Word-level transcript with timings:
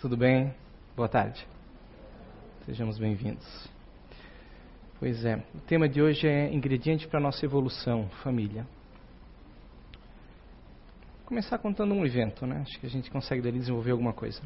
Tudo 0.00 0.16
bem? 0.16 0.54
Boa 0.96 1.10
tarde. 1.10 1.46
Sejamos 2.64 2.98
bem-vindos. 2.98 3.68
Pois 4.98 5.26
é, 5.26 5.36
o 5.54 5.60
tema 5.66 5.86
de 5.90 6.00
hoje 6.00 6.26
é 6.26 6.50
ingrediente 6.50 7.06
para 7.06 7.18
a 7.18 7.22
nossa 7.22 7.44
evolução, 7.44 8.08
família. 8.22 8.66
Vou 11.18 11.26
começar 11.26 11.58
contando 11.58 11.92
um 11.92 12.06
evento, 12.06 12.46
né? 12.46 12.62
Acho 12.62 12.80
que 12.80 12.86
a 12.86 12.88
gente 12.88 13.10
consegue 13.10 13.42
dali 13.42 13.58
desenvolver 13.58 13.90
alguma 13.90 14.14
coisa. 14.14 14.40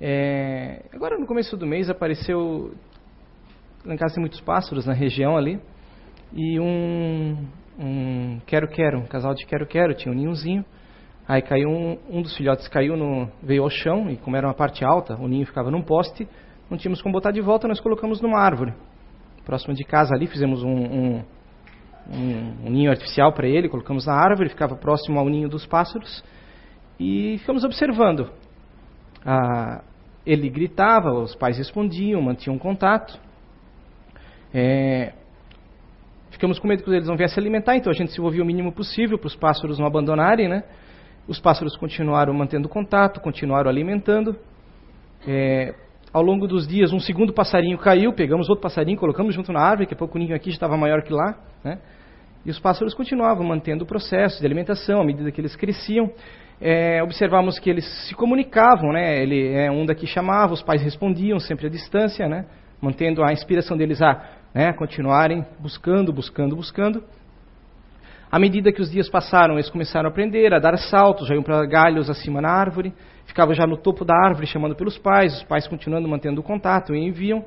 É, 0.00 0.86
agora 0.90 1.18
no 1.18 1.26
começo 1.26 1.54
do 1.58 1.66
mês 1.66 1.90
apareceu 1.90 2.74
lá 3.84 3.92
em 3.92 3.98
casa 3.98 4.14
tem 4.14 4.22
muitos 4.22 4.40
pássaros 4.40 4.86
na 4.86 4.94
região 4.94 5.36
ali 5.36 5.60
e 6.32 6.58
um 6.58 7.46
um 7.78 8.40
quero-quero, 8.46 9.00
um 9.00 9.06
casal 9.06 9.34
de 9.34 9.44
quero-quero, 9.44 9.94
tinha 9.94 10.10
um 10.10 10.16
ninhozinho. 10.16 10.64
Aí 11.26 11.40
caiu 11.40 11.70
um, 11.70 11.98
um 12.10 12.22
dos 12.22 12.36
filhotes 12.36 12.68
caiu 12.68 12.96
no 12.96 13.28
veio 13.42 13.62
ao 13.62 13.70
chão 13.70 14.10
e 14.10 14.16
como 14.16 14.36
era 14.36 14.46
uma 14.46 14.54
parte 14.54 14.84
alta, 14.84 15.14
o 15.16 15.26
ninho 15.26 15.46
ficava 15.46 15.70
num 15.70 15.80
poste, 15.80 16.28
não 16.70 16.76
tínhamos 16.76 17.00
como 17.00 17.14
botar 17.14 17.30
de 17.30 17.40
volta, 17.40 17.66
nós 17.66 17.80
colocamos 17.80 18.20
numa 18.20 18.38
árvore. 18.38 18.74
Próximo 19.44 19.74
de 19.74 19.84
casa 19.84 20.14
ali 20.14 20.26
fizemos 20.26 20.62
um, 20.62 20.68
um, 20.68 21.24
um, 22.12 22.66
um 22.66 22.70
ninho 22.70 22.90
artificial 22.90 23.32
para 23.32 23.46
ele, 23.46 23.68
colocamos 23.70 24.06
na 24.06 24.14
árvore, 24.14 24.50
ficava 24.50 24.76
próximo 24.76 25.18
ao 25.18 25.28
ninho 25.28 25.48
dos 25.48 25.66
pássaros 25.66 26.22
e 27.00 27.38
ficamos 27.38 27.64
observando. 27.64 28.30
Ah, 29.24 29.82
ele 30.26 30.48
gritava, 30.50 31.10
os 31.10 31.34
pais 31.34 31.56
respondiam, 31.56 32.20
mantinham 32.20 32.58
contato. 32.58 33.18
É, 34.52 35.12
ficamos 36.30 36.58
com 36.58 36.68
medo 36.68 36.82
que 36.82 36.90
eles 36.90 37.08
não 37.08 37.16
viessem 37.16 37.34
se 37.34 37.40
alimentar, 37.40 37.76
então 37.76 37.90
a 37.90 37.94
gente 37.94 38.12
se 38.12 38.18
envolvia 38.18 38.42
o 38.42 38.46
mínimo 38.46 38.72
possível 38.72 39.18
para 39.18 39.26
os 39.26 39.36
pássaros 39.36 39.78
não 39.78 39.86
abandonarem, 39.86 40.48
né? 40.48 40.64
Os 41.26 41.40
pássaros 41.40 41.76
continuaram 41.76 42.34
mantendo 42.34 42.68
contato, 42.68 43.20
continuaram 43.20 43.70
alimentando. 43.70 44.36
É, 45.26 45.74
ao 46.12 46.22
longo 46.22 46.46
dos 46.46 46.68
dias, 46.68 46.92
um 46.92 47.00
segundo 47.00 47.32
passarinho 47.32 47.78
caiu, 47.78 48.12
pegamos 48.12 48.48
outro 48.48 48.62
passarinho, 48.62 48.98
colocamos 48.98 49.34
junto 49.34 49.52
na 49.52 49.60
árvore, 49.60 49.86
que 49.86 49.94
a 49.94 49.96
pouco 49.96 50.16
o 50.16 50.20
ninho 50.20 50.34
aqui 50.34 50.50
estava 50.50 50.76
maior 50.76 51.02
que 51.02 51.12
lá, 51.12 51.34
né? 51.64 51.78
E 52.44 52.50
os 52.50 52.60
pássaros 52.60 52.92
continuavam 52.92 53.44
mantendo 53.44 53.84
o 53.84 53.86
processo 53.86 54.38
de 54.38 54.46
alimentação 54.46 55.00
à 55.00 55.04
medida 55.04 55.32
que 55.32 55.40
eles 55.40 55.56
cresciam. 55.56 56.12
É, 56.60 57.02
observamos 57.02 57.58
que 57.58 57.70
eles 57.70 57.84
se 58.06 58.14
comunicavam, 58.14 58.92
né? 58.92 59.22
Ele, 59.22 59.48
é, 59.54 59.70
um 59.70 59.86
daqui 59.86 60.06
chamava, 60.06 60.52
os 60.52 60.62
pais 60.62 60.82
respondiam 60.82 61.40
sempre 61.40 61.66
à 61.66 61.70
distância, 61.70 62.28
né? 62.28 62.44
Mantendo 62.80 63.24
a 63.24 63.32
inspiração 63.32 63.76
deles 63.78 64.02
a 64.02 64.22
né, 64.54 64.72
continuarem 64.74 65.44
buscando, 65.58 66.12
buscando, 66.12 66.54
buscando. 66.54 67.02
À 68.34 68.38
medida 68.40 68.72
que 68.72 68.82
os 68.82 68.90
dias 68.90 69.08
passaram, 69.08 69.54
eles 69.54 69.70
começaram 69.70 70.08
a 70.08 70.10
aprender, 70.10 70.52
a 70.52 70.58
dar 70.58 70.76
saltos, 70.76 71.28
já 71.28 71.36
iam 71.36 71.42
para 71.44 71.64
galhos 71.66 72.10
acima 72.10 72.40
na 72.40 72.50
árvore, 72.50 72.92
ficavam 73.26 73.54
já 73.54 73.64
no 73.64 73.76
topo 73.76 74.04
da 74.04 74.12
árvore 74.12 74.44
chamando 74.48 74.74
pelos 74.74 74.98
pais, 74.98 75.36
os 75.36 75.44
pais 75.44 75.68
continuando 75.68 76.08
mantendo 76.08 76.40
o 76.40 76.42
contato 76.42 76.96
e 76.96 76.98
enviam. 76.98 77.44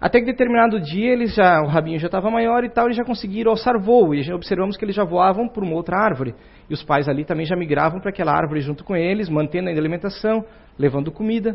Até 0.00 0.20
que 0.20 0.24
determinado 0.24 0.80
dia, 0.80 1.12
eles 1.12 1.34
já, 1.34 1.60
o 1.60 1.66
rabinho 1.66 1.98
já 1.98 2.06
estava 2.06 2.30
maior 2.30 2.64
e 2.64 2.70
tal, 2.70 2.86
eles 2.86 2.96
já 2.96 3.04
conseguiram 3.04 3.50
alçar 3.50 3.78
voo, 3.78 4.14
e 4.14 4.22
já 4.22 4.34
observamos 4.34 4.78
que 4.78 4.84
eles 4.86 4.96
já 4.96 5.04
voavam 5.04 5.46
por 5.46 5.62
uma 5.62 5.74
outra 5.74 5.98
árvore. 5.98 6.34
E 6.70 6.72
os 6.72 6.82
pais 6.82 7.06
ali 7.06 7.26
também 7.26 7.44
já 7.44 7.54
migravam 7.54 8.00
para 8.00 8.08
aquela 8.08 8.32
árvore 8.32 8.62
junto 8.62 8.82
com 8.82 8.96
eles, 8.96 9.28
mantendo 9.28 9.68
a 9.68 9.72
alimentação, 9.72 10.42
levando 10.78 11.12
comida. 11.12 11.54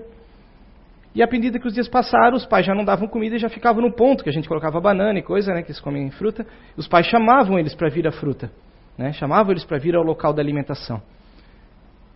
E 1.19 1.21
à 1.21 1.27
medida 1.27 1.59
que 1.59 1.67
os 1.67 1.73
dias 1.73 1.89
passaram, 1.89 2.37
os 2.37 2.45
pais 2.45 2.65
já 2.65 2.73
não 2.73 2.85
davam 2.85 3.05
comida 3.05 3.35
e 3.35 3.39
já 3.39 3.49
ficavam 3.49 3.81
no 3.81 3.91
ponto, 3.91 4.23
que 4.23 4.29
a 4.29 4.31
gente 4.31 4.47
colocava 4.47 4.79
banana 4.79 5.19
e 5.19 5.21
coisa, 5.21 5.53
né, 5.53 5.61
que 5.61 5.69
eles 5.69 5.81
comem 5.81 6.09
fruta. 6.11 6.47
Os 6.77 6.87
pais 6.87 7.07
chamavam 7.07 7.59
eles 7.59 7.75
para 7.75 7.89
vir 7.89 8.07
à 8.07 8.11
fruta, 8.13 8.49
né, 8.97 9.11
chamavam 9.11 9.51
eles 9.51 9.65
para 9.65 9.77
vir 9.77 9.97
ao 9.97 10.01
local 10.01 10.31
da 10.31 10.41
alimentação. 10.41 11.01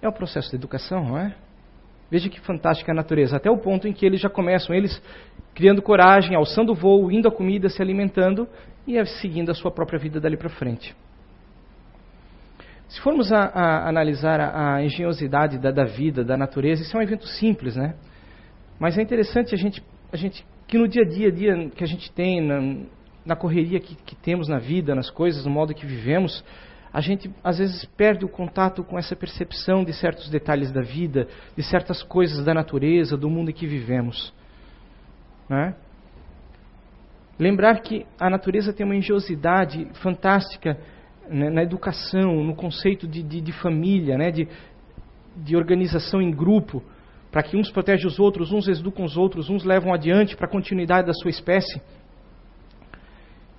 É 0.02 0.08
o 0.08 0.14
processo 0.14 0.52
de 0.52 0.56
educação, 0.56 1.04
não 1.04 1.18
é? 1.18 1.36
Veja 2.10 2.30
que 2.30 2.40
fantástica 2.40 2.94
a 2.94 2.96
natureza, 2.96 3.36
até 3.36 3.52
o 3.52 3.58
ponto 3.58 3.90
em 3.90 3.92
que 3.92 4.06
eles 4.06 4.22
já 4.22 4.30
começam, 4.30 4.74
eles 4.74 5.02
criando 5.54 5.82
coragem, 5.82 6.34
alçando 6.34 6.72
o 6.72 6.76
voo, 6.76 7.12
indo 7.12 7.28
à 7.28 7.32
comida, 7.32 7.68
se 7.68 7.82
alimentando 7.82 8.48
e 8.88 9.06
seguindo 9.06 9.52
a 9.52 9.54
sua 9.54 9.70
própria 9.70 10.00
vida 10.00 10.18
dali 10.18 10.38
para 10.38 10.48
frente. 10.48 10.96
Se 12.88 13.02
formos 13.02 13.34
a, 13.34 13.48
a 13.48 13.90
analisar 13.90 14.40
a, 14.40 14.76
a 14.76 14.82
engenhosidade 14.82 15.60
da, 15.60 15.72
da 15.72 15.84
vida, 15.84 16.24
da 16.24 16.38
natureza, 16.38 16.84
isso 16.84 16.96
é 16.96 17.00
um 17.02 17.04
evento 17.04 17.28
simples, 17.28 17.76
né? 17.76 17.96
Mas 18.84 18.98
é 18.98 19.02
interessante 19.02 19.56
a 19.56 19.58
gente, 19.58 19.82
a 20.12 20.18
gente 20.18 20.46
que 20.68 20.78
no 20.78 20.90
dia 20.90 21.04
a 21.04 21.08
dia, 21.08 21.32
dia 21.32 21.70
que 21.70 21.86
a 21.86 21.88
gente 21.88 22.12
tem, 22.12 22.42
na, 22.42 22.86
na 23.26 23.34
correria 23.34 23.80
que, 23.80 23.96
que 23.96 24.14
temos 24.14 24.50
na 24.50 24.60
vida, 24.60 24.94
nas 24.94 25.10
coisas, 25.10 25.46
no 25.46 25.52
modo 25.52 25.74
que 25.74 25.86
vivemos, 25.86 26.44
a 26.92 27.00
gente 27.00 27.32
às 27.42 27.60
vezes 27.60 27.86
perde 27.96 28.26
o 28.26 28.28
contato 28.28 28.84
com 28.84 29.00
essa 29.00 29.16
percepção 29.16 29.86
de 29.86 29.94
certos 29.94 30.30
detalhes 30.30 30.70
da 30.70 30.82
vida, 30.82 31.30
de 31.56 31.64
certas 31.64 32.04
coisas 32.04 32.44
da 32.44 32.54
natureza, 32.54 33.16
do 33.16 33.30
mundo 33.30 33.52
em 33.52 33.54
que 33.54 33.66
vivemos. 33.66 34.34
Né? 35.48 35.74
Lembrar 37.40 37.80
que 37.80 38.06
a 38.20 38.30
natureza 38.30 38.74
tem 38.74 38.86
uma 38.86 38.98
engenhosidade 38.98 39.88
fantástica 40.02 40.78
né, 41.30 41.50
na 41.50 41.64
educação, 41.64 42.44
no 42.44 42.54
conceito 42.54 43.08
de, 43.08 43.24
de, 43.24 43.40
de 43.40 43.54
família, 43.54 44.18
né, 44.18 44.30
de, 44.30 44.46
de 45.38 45.56
organização 45.56 46.22
em 46.22 46.32
grupo 46.32 46.84
para 47.34 47.42
que 47.42 47.58
uns 47.58 47.72
protegem 47.72 48.06
os 48.06 48.20
outros, 48.20 48.52
uns 48.52 48.68
educam 48.68 49.04
os 49.04 49.18
outros, 49.18 49.50
uns 49.50 49.64
levam 49.64 49.92
adiante 49.92 50.38
para 50.38 50.46
a 50.46 50.50
continuidade 50.50 51.08
da 51.08 51.14
sua 51.14 51.32
espécie. 51.32 51.82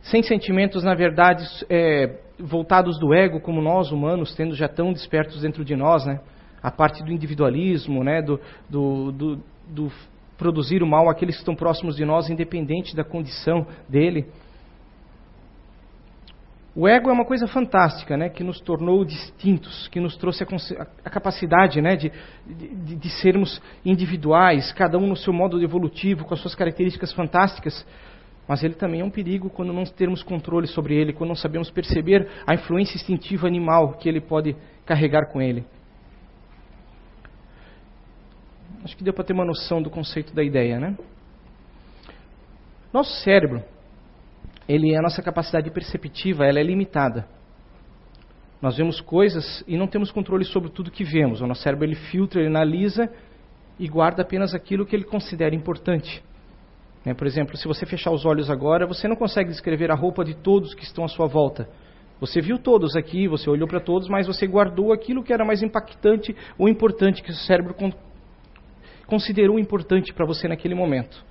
Sem 0.01 0.23
sentimentos, 0.23 0.85
na 0.85 0.95
verdade, 0.95 1.45
é, 1.69 2.21
voltados 2.39 3.01
do 3.01 3.13
ego, 3.13 3.41
como 3.41 3.61
nós 3.61 3.91
humanos, 3.91 4.33
tendo 4.37 4.55
já 4.55 4.69
tão 4.69 4.93
despertos 4.93 5.43
dentro 5.43 5.65
de 5.65 5.75
nós, 5.75 6.07
né? 6.07 6.21
a 6.63 6.71
parte 6.71 7.03
do 7.03 7.11
individualismo, 7.11 8.05
né? 8.05 8.23
do, 8.23 8.41
do, 8.71 9.11
do, 9.11 9.41
do 9.69 9.93
produzir 10.39 10.81
o 10.81 10.87
mal 10.87 11.11
àqueles 11.11 11.35
que 11.35 11.41
estão 11.41 11.57
próximos 11.57 11.97
de 11.97 12.05
nós, 12.05 12.31
independente 12.31 12.95
da 12.95 13.03
condição 13.03 13.67
dele. 13.89 14.27
O 16.77 16.89
ego 16.89 17.09
é 17.09 17.13
uma 17.13 17.25
coisa 17.25 17.47
fantástica, 17.47 18.17
né, 18.17 18.29
que 18.29 18.43
nos 18.43 18.61
tornou 18.61 19.05
distintos, 19.05 19.87
que 19.89 20.01
nos 20.01 20.17
trouxe 20.17 20.43
a, 20.43 20.47
a 21.05 21.11
capacidade 21.11 21.81
né, 21.81 21.95
de, 21.95 22.11
de, 22.45 22.97
de, 22.97 23.11
sermos 23.21 23.63
individuais, 23.85 24.73
cada 24.73 24.99
um 24.99 25.07
no 25.07 25.17
seu 25.17 25.33
modo 25.33 25.63
evolutivo, 25.63 26.25
com 26.25 26.35
as 26.35 26.41
suas 26.41 26.55
características 26.57 27.13
fantásticas. 27.13 27.87
Mas 28.49 28.65
ele 28.65 28.75
também 28.75 29.03
é 29.03 29.05
um 29.05 29.11
perigo 29.11 29.49
quando 29.49 29.73
não 29.73 29.85
temos 29.85 30.25
controle 30.25 30.67
sobre 30.67 30.97
ele, 30.97 31.13
quando 31.13 31.29
não 31.29 31.37
sabemos 31.37 31.71
perceber 31.71 32.29
a 32.45 32.55
influência 32.55 32.97
instintiva 32.97 33.47
animal 33.47 33.93
que 33.93 34.09
ele 34.09 34.21
pode 34.21 34.57
carregar 34.85 35.31
com 35.31 35.41
ele. 35.41 35.65
Acho 38.83 38.97
que 38.97 39.05
deu 39.05 39.15
para 39.15 39.25
ter 39.25 39.33
uma 39.33 39.47
noção 39.47 39.81
do 39.81 39.89
conceito 39.89 40.35
da 40.35 40.43
ideia, 40.43 40.81
né? 40.81 40.97
Nosso 42.93 43.13
cérebro 43.23 43.63
ele, 44.69 44.97
a 44.97 45.03
nossa 45.03 45.23
capacidade 45.23 45.71
perceptiva 45.71 46.47
ela 46.47 46.59
é 46.59 46.63
limitada. 46.63 47.27
Nós 48.61 48.77
vemos 48.77 49.01
coisas 49.01 49.63
e 49.69 49.77
não 49.77 49.87
temos 49.87 50.11
controle 50.11 50.45
sobre 50.45 50.71
tudo 50.71 50.91
que 50.91 51.05
vemos. 51.05 51.41
O 51.41 51.47
nosso 51.47 51.63
cérebro 51.63 51.85
ele 51.85 51.95
filtra, 51.95 52.41
ele 52.41 52.49
analisa 52.49 53.11
e 53.79 53.87
guarda 53.89 54.23
apenas 54.23 54.55
aquilo 54.55 54.87
que 54.87 54.97
ele 54.97 55.05
considera 55.05 55.55
importante. 55.55 56.23
Né? 57.05 57.13
Por 57.13 57.27
exemplo, 57.27 57.57
se 57.57 57.69
você 57.69 57.85
fechar 57.85 58.11
os 58.11 58.25
olhos 58.25 58.51
agora, 58.51 58.87
você 58.87 59.07
não 59.07 59.17
consegue 59.17 59.51
descrever 59.51 59.91
a 59.91 59.95
roupa 59.95 60.25
de 60.25 60.35
todos 60.35 60.75
que 60.75 60.83
estão 60.83 61.05
à 61.05 61.09
sua 61.09 61.27
volta. 61.27 61.69
Você 62.21 62.41
viu 62.41 62.59
todos 62.59 62.97
aqui, 62.97 63.29
você 63.29 63.51
olhou 63.51 63.69
para 63.69 63.81
todos, 63.81 64.09
mas 64.09 64.27
você 64.27 64.47
guardou 64.47 64.93
aquilo 64.93 65.23
que 65.23 65.33
era 65.33 65.45
mais 65.45 65.63
impactante 65.63 66.35
ou 66.57 66.69
importante, 66.69 67.23
que 67.23 67.31
o 67.31 67.35
cérebro 67.35 67.75
considerou 69.07 69.59
importante 69.59 70.15
para 70.15 70.25
você 70.25 70.49
naquele 70.49 70.75
momento. 70.75 71.23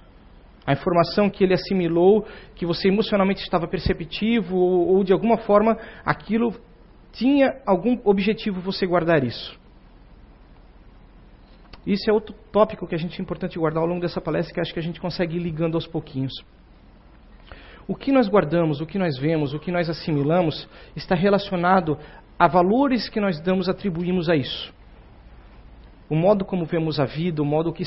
A 0.66 0.74
informação 0.74 1.30
que 1.30 1.44
ele 1.44 1.54
assimilou, 1.54 2.26
que 2.56 2.66
você 2.66 2.88
emocionalmente 2.88 3.42
estava 3.42 3.68
perceptivo, 3.68 4.56
ou, 4.56 4.96
ou 4.96 5.04
de 5.04 5.12
alguma 5.12 5.38
forma 5.38 5.78
aquilo 6.06 6.54
tinha 7.12 7.62
algum 7.66 8.00
objetivo 8.04 8.60
você 8.62 8.88
guardar 8.88 9.24
isso. 9.24 9.60
Isso 11.86 12.10
é 12.10 12.14
outro 12.14 12.34
tópico 12.52 12.88
que 12.88 12.96
a 12.96 12.98
gente 12.98 13.20
é 13.20 13.22
importante 13.22 13.60
guardar 13.60 13.84
ao 13.84 13.88
longo 13.88 14.02
dessa 14.02 14.22
palestra, 14.22 14.54
que 14.54 14.60
acho 14.62 14.74
que 14.74 14.80
a 14.80 14.84
gente 14.84 15.02
consegue 15.02 15.36
ir 15.36 15.40
ligando 15.40 15.76
aos 15.76 15.86
pouquinhos. 15.86 16.34
O 17.86 17.94
que 17.94 18.12
nós 18.12 18.30
guardamos, 18.30 18.80
o 18.80 18.86
que 18.86 18.98
nós 18.98 19.20
vemos, 19.20 19.54
o 19.54 19.60
que 19.60 19.70
nós 19.70 19.90
assimilamos, 19.90 20.68
está 20.96 21.14
relacionado 21.14 21.98
a 22.40 22.48
valores 22.48 23.10
que 23.10 23.20
nós 23.20 23.42
damos, 23.42 23.68
atribuímos 23.68 24.30
a 24.30 24.36
isso 24.36 24.74
o 26.10 26.16
modo 26.16 26.46
como 26.46 26.66
vemos 26.66 27.00
a 27.00 27.06
vida, 27.06 27.42
o 27.42 27.46
modo 27.46 27.74
que 27.74 27.84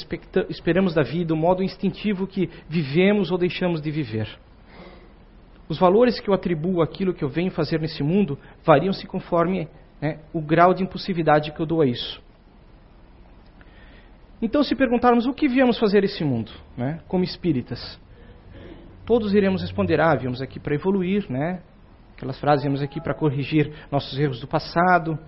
esperamos 0.48 0.94
da 0.94 1.02
vida, 1.02 1.34
o 1.34 1.36
modo 1.36 1.62
instintivo 1.62 2.26
que 2.26 2.48
vivemos 2.68 3.30
ou 3.30 3.38
deixamos 3.38 3.80
de 3.80 3.90
viver. 3.90 4.28
Os 5.68 5.78
valores 5.78 6.20
que 6.20 6.28
eu 6.28 6.34
atribuo 6.34 6.80
àquilo 6.80 7.12
que 7.12 7.24
eu 7.24 7.28
venho 7.28 7.50
fazer 7.50 7.80
nesse 7.80 8.02
mundo 8.02 8.38
variam-se 8.64 9.06
conforme 9.06 9.68
né, 10.00 10.20
o 10.32 10.40
grau 10.40 10.72
de 10.72 10.82
impulsividade 10.82 11.52
que 11.52 11.60
eu 11.60 11.66
dou 11.66 11.80
a 11.80 11.86
isso. 11.86 12.22
Então, 14.40 14.62
se 14.62 14.74
perguntarmos 14.74 15.26
o 15.26 15.32
que 15.32 15.48
viemos 15.48 15.78
fazer 15.78 16.02
nesse 16.02 16.22
mundo, 16.22 16.52
né, 16.76 17.00
como 17.08 17.24
espíritas, 17.24 17.98
todos 19.04 19.34
iremos 19.34 19.62
responder: 19.62 20.00
ah, 20.00 20.14
viemos 20.14 20.42
aqui 20.42 20.60
para 20.60 20.74
evoluir, 20.74 21.24
né? 21.30 21.62
Aquelas 22.14 22.38
frases, 22.38 22.62
viemos 22.62 22.82
aqui 22.82 23.00
para 23.00 23.14
corrigir 23.14 23.72
nossos 23.90 24.18
erros 24.18 24.40
do 24.40 24.46
passado, 24.46 25.18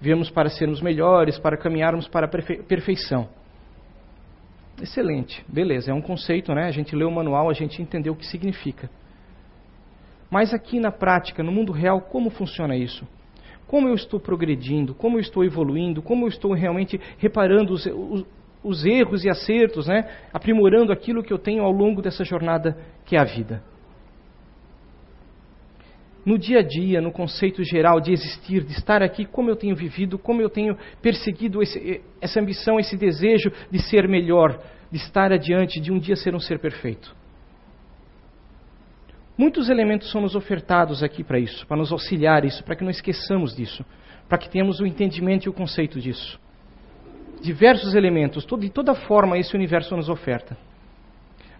viemos 0.00 0.30
para 0.30 0.48
sermos 0.48 0.80
melhores, 0.80 1.38
para 1.38 1.56
caminharmos 1.56 2.08
para 2.08 2.26
a 2.26 2.28
perfeição. 2.28 3.28
Excelente, 4.80 5.44
beleza, 5.48 5.90
é 5.90 5.94
um 5.94 6.02
conceito, 6.02 6.52
né? 6.54 6.66
A 6.66 6.70
gente 6.70 6.94
lê 6.94 7.04
o 7.04 7.10
manual, 7.10 7.48
a 7.48 7.54
gente 7.54 7.80
entendeu 7.80 8.12
o 8.12 8.16
que 8.16 8.26
significa. 8.26 8.90
Mas 10.30 10.52
aqui 10.52 10.78
na 10.78 10.90
prática, 10.90 11.42
no 11.42 11.50
mundo 11.50 11.72
real, 11.72 12.00
como 12.00 12.30
funciona 12.30 12.76
isso? 12.76 13.06
Como 13.66 13.88
eu 13.88 13.94
estou 13.94 14.20
progredindo? 14.20 14.94
Como 14.94 15.16
eu 15.16 15.20
estou 15.20 15.44
evoluindo? 15.44 16.02
Como 16.02 16.24
eu 16.24 16.28
estou 16.28 16.52
realmente 16.52 17.00
reparando 17.18 17.72
os, 17.72 17.86
os, 17.86 18.24
os 18.62 18.84
erros 18.84 19.24
e 19.24 19.30
acertos, 19.30 19.86
né? 19.86 20.08
aprimorando 20.32 20.92
aquilo 20.92 21.22
que 21.22 21.32
eu 21.32 21.38
tenho 21.38 21.62
ao 21.62 21.72
longo 21.72 22.02
dessa 22.02 22.24
jornada 22.24 22.76
que 23.04 23.16
é 23.16 23.18
a 23.18 23.24
vida? 23.24 23.62
No 26.26 26.36
dia 26.36 26.58
a 26.58 26.62
dia, 26.62 27.00
no 27.00 27.12
conceito 27.12 27.62
geral 27.62 28.00
de 28.00 28.12
existir, 28.12 28.64
de 28.64 28.72
estar 28.72 29.00
aqui, 29.00 29.24
como 29.24 29.48
eu 29.48 29.54
tenho 29.54 29.76
vivido, 29.76 30.18
como 30.18 30.42
eu 30.42 30.50
tenho 30.50 30.76
perseguido 31.00 31.62
esse, 31.62 32.02
essa 32.20 32.40
ambição, 32.40 32.80
esse 32.80 32.96
desejo 32.96 33.52
de 33.70 33.78
ser 33.78 34.08
melhor, 34.08 34.60
de 34.90 34.98
estar 34.98 35.32
adiante, 35.32 35.80
de 35.80 35.92
um 35.92 36.00
dia 36.00 36.16
ser 36.16 36.34
um 36.34 36.40
ser 36.40 36.58
perfeito. 36.58 37.14
Muitos 39.38 39.68
elementos 39.68 40.10
são 40.10 40.20
nos 40.20 40.34
ofertados 40.34 41.00
aqui 41.00 41.22
para 41.22 41.38
isso, 41.38 41.64
para 41.64 41.76
nos 41.76 41.92
auxiliar 41.92 42.44
isso, 42.44 42.64
para 42.64 42.74
que 42.74 42.82
não 42.82 42.90
esqueçamos 42.90 43.54
disso, 43.54 43.84
para 44.28 44.38
que 44.38 44.50
tenhamos 44.50 44.80
o 44.80 44.86
entendimento 44.86 45.46
e 45.46 45.48
o 45.48 45.52
conceito 45.52 46.00
disso. 46.00 46.40
Diversos 47.40 47.94
elementos, 47.94 48.44
de 48.44 48.70
toda 48.70 48.94
forma 48.94 49.38
esse 49.38 49.54
universo 49.54 49.94
nos 49.94 50.08
oferta. 50.08 50.56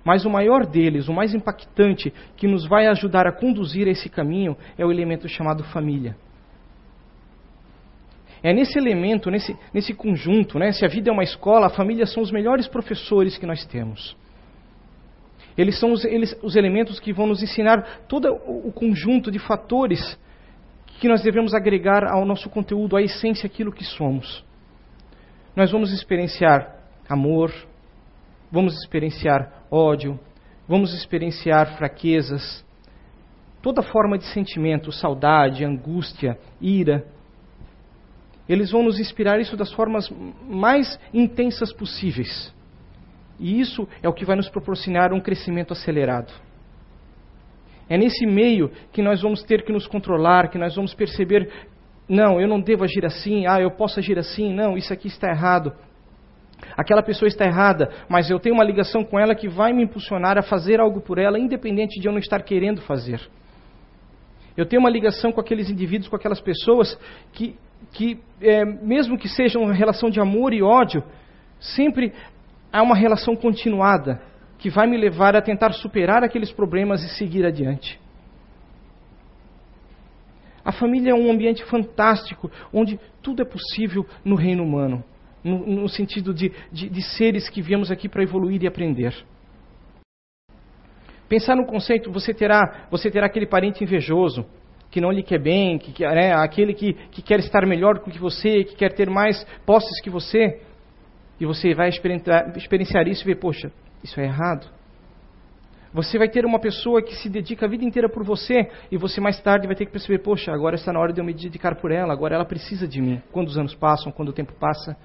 Mas 0.07 0.25
o 0.25 0.31
maior 0.31 0.65
deles, 0.65 1.09
o 1.09 1.13
mais 1.13 1.35
impactante, 1.35 2.15
que 2.37 2.47
nos 2.47 2.65
vai 2.65 2.87
ajudar 2.87 3.27
a 3.27 3.33
conduzir 3.33 3.89
esse 3.89 4.09
caminho, 4.09 4.57
é 4.79 4.87
o 4.87 4.93
elemento 4.93 5.29
chamado 5.29 5.65
família. 5.65 6.17
É 8.41 8.53
nesse 8.53 8.79
elemento, 8.79 9.33
nesse, 9.33 9.57
nesse 9.75 9.93
conjunto, 9.93 10.61
né? 10.61 10.71
se 10.71 10.85
a 10.85 10.89
vida 10.89 11.11
é 11.11 11.13
uma 11.13 11.25
escola, 11.25 11.67
a 11.67 11.71
família 11.71 12.07
são 12.07 12.23
os 12.23 12.31
melhores 12.31 12.69
professores 12.69 13.37
que 13.37 13.45
nós 13.47 13.67
temos. 13.67 14.17
Eles 15.59 15.77
são 15.81 15.91
os, 15.91 16.05
eles, 16.05 16.39
os 16.41 16.55
elementos 16.55 17.01
que 17.01 17.13
vão 17.13 17.27
nos 17.27 17.43
ensinar 17.43 18.03
todo 18.07 18.33
o 18.47 18.71
conjunto 18.71 19.29
de 19.29 19.41
fatores 19.41 20.17
que 21.01 21.09
nós 21.09 21.21
devemos 21.21 21.53
agregar 21.53 22.05
ao 22.05 22.25
nosso 22.25 22.49
conteúdo, 22.49 22.97
à 22.97 23.03
essência, 23.03 23.49
aquilo 23.49 23.73
que 23.73 23.85
somos. 23.85 24.45
Nós 25.57 25.73
vamos 25.73 25.93
experienciar 25.93 26.77
amor, 27.09 27.53
vamos 28.53 28.73
experienciar 28.75 29.56
ódio, 29.71 30.19
vamos 30.69 30.95
experienciar 30.95 31.77
fraquezas, 31.77 32.65
toda 33.63 33.83
forma 33.83 34.19
de 34.19 34.25
sentimento, 34.27 34.93
saudade, 34.93 35.65
angústia, 35.65 36.39
ira. 36.61 37.05
Eles 38.49 38.71
vão 38.71 38.83
nos 38.83 39.01
inspirar 39.01 39.41
isso 39.41 39.57
das 39.57 39.73
formas 39.73 40.09
mais 40.49 40.99
intensas 41.13 41.73
possíveis. 41.73 42.55
E 43.39 43.61
isso 43.61 43.89
é 44.03 44.09
o 44.09 44.13
que 44.13 44.25
vai 44.25 44.37
nos 44.37 44.49
proporcionar 44.49 45.13
um 45.13 45.21
crescimento 45.21 45.73
acelerado. 45.73 46.33
É 47.89 47.97
nesse 47.97 48.27
meio 48.27 48.71
que 48.93 49.03
nós 49.03 49.23
vamos 49.23 49.43
ter 49.43 49.63
que 49.65 49.73
nos 49.73 49.87
controlar, 49.87 50.49
que 50.49 50.59
nós 50.59 50.75
vamos 50.75 50.95
perceber: 50.95 51.51
não, 52.09 52.41
eu 52.41 52.49
não 52.49 52.61
devo 52.61 52.85
agir 52.85 53.05
assim, 53.05 53.47
ah, 53.47 53.61
eu 53.61 53.71
posso 53.71 53.99
agir 53.99 54.19
assim, 54.19 54.53
não, 54.53 54.77
isso 54.77 54.93
aqui 54.93 55.09
está 55.09 55.29
errado. 55.29 55.73
Aquela 56.77 57.03
pessoa 57.03 57.29
está 57.29 57.45
errada, 57.45 57.91
mas 58.09 58.31
eu 58.31 58.39
tenho 58.39 58.55
uma 58.55 58.65
ligação 58.65 59.05
com 59.05 59.19
ela 59.19 59.35
que 59.35 59.49
vai 59.49 59.73
me 59.73 59.83
impulsionar 59.83 60.39
a 60.39 60.43
fazer 60.43 60.81
algo 60.81 61.01
por 61.01 61.19
ela, 61.19 61.39
independente 61.39 62.01
de 62.01 62.07
eu 62.07 62.13
não 62.13 62.19
estar 62.19 62.43
querendo 62.43 62.81
fazer. 62.83 63.21
Eu 64.57 64.65
tenho 64.65 64.81
uma 64.81 64.91
ligação 64.91 65.33
com 65.33 65.41
aqueles 65.41 65.69
indivíduos, 65.69 66.09
com 66.09 66.17
aquelas 66.17 66.41
pessoas 66.41 66.99
que, 67.33 67.57
que 67.93 68.19
é, 68.41 68.65
mesmo 68.65 69.19
que 69.19 69.29
seja 69.29 69.59
uma 69.59 69.75
relação 69.75 70.09
de 70.09 70.19
amor 70.19 70.55
e 70.55 70.63
ódio, 70.63 71.05
sempre 71.61 72.13
há 72.73 72.83
uma 72.83 72.97
relação 72.97 73.37
continuada 73.37 74.21
que 74.59 74.71
vai 74.71 74.87
me 74.87 74.97
levar 74.97 75.37
a 75.37 75.43
tentar 75.43 75.73
superar 75.73 76.25
aqueles 76.25 76.51
problemas 76.51 77.03
e 77.05 77.09
seguir 77.11 77.45
adiante. 77.45 78.01
A 80.65 80.73
família 80.73 81.13
é 81.13 81.15
um 81.15 81.31
ambiente 81.31 81.65
fantástico 81.65 82.51
onde 82.73 82.99
tudo 83.23 83.43
é 83.43 83.45
possível 83.45 84.07
no 84.25 84.35
reino 84.35 84.65
humano 84.65 85.05
no, 85.47 85.83
no 85.83 85.89
sentido 85.89 86.35
de, 86.35 86.53
de, 86.73 86.89
de 86.89 87.03
seres 87.03 87.49
que 87.49 87.63
viemos 87.63 87.91
aqui 87.91 88.09
para 88.09 88.23
evoluir 88.23 88.63
e 88.63 88.67
aprender. 88.67 89.15
Pensar 91.29 91.57
no 91.57 91.67
conceito, 91.67 92.11
você 92.11 92.35
terá, 92.35 92.87
você 92.91 93.11
terá 93.11 93.27
aquele 93.27 93.47
parente 93.47 93.83
invejoso, 93.83 94.47
que 94.91 95.01
não 95.01 95.11
lhe 95.11 95.23
quer 95.23 95.41
bem, 95.41 95.79
que, 95.79 96.05
né, 96.05 96.33
aquele 96.35 96.73
que, 96.73 96.95
que 97.11 97.23
quer 97.23 97.41
estar 97.41 97.67
melhor 97.67 97.95
do 97.95 98.11
que 98.11 98.19
você, 98.19 98.65
que 98.65 98.77
quer 98.77 98.93
ter 98.93 99.11
mais 99.11 99.45
posses 99.65 100.01
que 100.01 100.11
você, 100.11 100.61
e 101.41 101.45
você 101.45 101.75
vai 101.75 101.89
experienciar, 101.89 102.57
experienciar 102.57 103.09
isso 103.09 103.25
e 103.25 103.27
ver, 103.27 103.37
poxa, 103.37 103.73
isso 104.03 104.21
é 104.21 104.25
errado. 104.25 104.69
Você 105.93 106.19
vai 106.19 106.29
ter 106.29 106.45
uma 106.45 106.61
pessoa 106.61 107.03
que 107.03 107.15
se 107.17 107.29
dedica 107.29 107.67
a 107.67 107.69
vida 107.69 107.85
inteira 107.85 108.09
por 108.09 108.23
você, 108.23 108.71
e 108.91 108.97
você 108.97 109.21
mais 109.21 109.41
tarde 109.41 109.67
vai 109.67 109.75
ter 109.75 109.87
que 109.87 109.93
perceber, 109.93 110.19
poxa, 110.19 110.53
agora 110.53 110.77
está 110.77 110.93
na 110.93 111.01
hora 111.01 111.13
de 111.13 111.21
eu 111.21 111.25
me 111.25 111.35
dedicar 111.35 111.75
por 111.77 111.91
ela, 111.91 112.13
agora 112.13 112.37
ela 112.37 112.45
precisa 112.45 112.87
de 112.87 113.01
mim. 113.01 113.21
Quando 113.33 113.49
os 113.49 113.59
anos 113.59 113.75
passam, 113.75 114.13
quando 114.13 114.29
o 114.29 114.33
tempo 114.33 114.53
passa, 114.53 114.97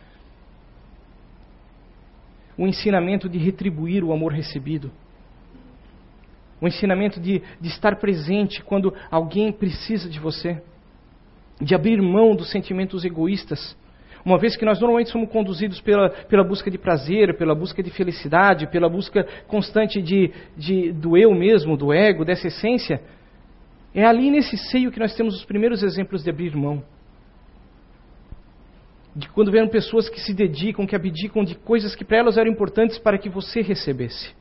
o 2.58 2.68
ensinamento 2.68 3.30
de 3.30 3.38
retribuir 3.38 4.04
o 4.04 4.14
amor 4.14 4.32
recebido. 4.32 4.92
O 6.60 6.68
ensinamento 6.68 7.20
de, 7.20 7.42
de 7.60 7.68
estar 7.70 7.96
presente 7.98 8.62
quando 8.64 8.94
alguém 9.10 9.52
precisa 9.52 10.10
de 10.10 10.20
você. 10.20 10.62
De 11.60 11.74
abrir 11.74 12.02
mão 12.02 12.36
dos 12.36 12.52
sentimentos 12.52 13.04
egoístas. 13.04 13.76
Uma 14.24 14.38
vez 14.38 14.56
que 14.56 14.66
nós 14.66 14.80
normalmente 14.80 15.10
somos 15.10 15.30
conduzidos 15.30 15.82
pela, 15.82 16.10
pela 16.10 16.44
busca 16.44 16.70
de 16.70 16.78
prazer, 16.78 17.36
pela 17.38 17.56
busca 17.56 17.82
de 17.82 17.90
felicidade, 17.90 18.68
pela 18.68 18.88
busca 18.88 19.26
constante 19.48 20.00
de, 20.00 20.32
de, 20.56 20.92
do 20.92 21.18
eu 21.18 21.34
mesmo, 21.34 21.76
do 21.76 21.92
ego, 21.92 22.24
dessa 22.24 22.48
essência, 22.48 23.02
é 23.96 24.06
ali 24.06 24.30
nesse 24.30 24.56
seio 24.58 24.92
que 24.92 25.00
nós 25.00 25.16
temos 25.16 25.36
os 25.36 25.44
primeiros 25.44 25.82
exemplos 25.82 26.24
de 26.24 26.30
abrir 26.30 26.56
mão 26.56 26.84
de 29.16 29.28
quando 29.30 29.52
vieram 29.52 29.68
pessoas 29.68 30.10
que 30.10 30.20
se 30.20 30.34
dedicam, 30.34 30.88
que 30.88 30.96
abdicam 30.96 31.44
de 31.44 31.56
coisas 31.56 31.96
que 31.96 32.06
para 32.06 32.18
elas 32.18 32.38
eram 32.38 32.50
importantes 32.50 32.98
para 32.98 33.18
que 33.18 33.30
você 33.30 33.62
recebesse. 33.62 34.34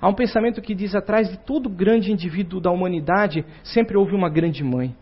Há 0.00 0.08
um 0.08 0.14
pensamento 0.14 0.62
que 0.62 0.74
diz 0.74 0.94
atrás 0.94 1.28
de 1.28 1.38
todo 1.38 1.68
grande 1.68 2.10
indivíduo 2.10 2.60
da 2.60 2.70
humanidade 2.70 3.44
sempre 3.62 3.96
houve 3.96 4.14
uma 4.14 4.30
grande 4.30 4.64
mãe. 4.64 4.94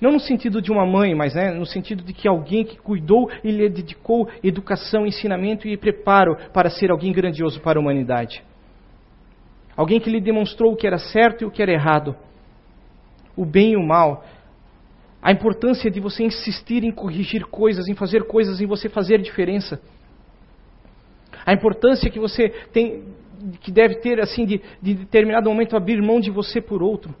Não 0.00 0.12
no 0.12 0.20
sentido 0.20 0.60
de 0.60 0.70
uma 0.70 0.86
mãe, 0.86 1.14
mas 1.14 1.34
né, 1.34 1.50
no 1.52 1.66
sentido 1.66 2.02
de 2.02 2.12
que 2.12 2.28
alguém 2.28 2.64
que 2.64 2.78
cuidou 2.78 3.30
e 3.42 3.50
lhe 3.50 3.68
dedicou 3.68 4.28
educação, 4.42 5.06
ensinamento 5.06 5.66
e 5.66 5.76
preparo 5.76 6.36
para 6.52 6.70
ser 6.70 6.90
alguém 6.90 7.12
grandioso 7.12 7.60
para 7.60 7.78
a 7.78 7.82
humanidade. 7.82 8.42
Alguém 9.76 10.00
que 10.00 10.10
lhe 10.10 10.20
demonstrou 10.20 10.72
o 10.72 10.76
que 10.76 10.86
era 10.86 10.98
certo 10.98 11.42
e 11.42 11.46
o 11.46 11.50
que 11.50 11.62
era 11.62 11.72
errado, 11.72 12.16
o 13.36 13.44
bem 13.44 13.72
e 13.72 13.76
o 13.76 13.86
mal, 13.86 14.24
a 15.26 15.32
importância 15.32 15.90
de 15.90 15.98
você 15.98 16.22
insistir 16.22 16.84
em 16.84 16.92
corrigir 16.92 17.46
coisas, 17.46 17.88
em 17.88 17.96
fazer 17.96 18.28
coisas, 18.28 18.60
em 18.60 18.66
você 18.66 18.88
fazer 18.88 19.20
diferença. 19.20 19.80
A 21.44 21.52
importância 21.52 22.08
que 22.08 22.20
você 22.20 22.50
tem, 22.72 23.02
que 23.60 23.72
deve 23.72 23.96
ter, 23.96 24.20
assim, 24.20 24.46
de, 24.46 24.62
de 24.80 24.94
determinado 24.94 25.50
momento 25.50 25.76
abrir 25.76 26.00
mão 26.00 26.20
de 26.20 26.30
você 26.30 26.60
por 26.60 26.80
outro. 26.80 27.12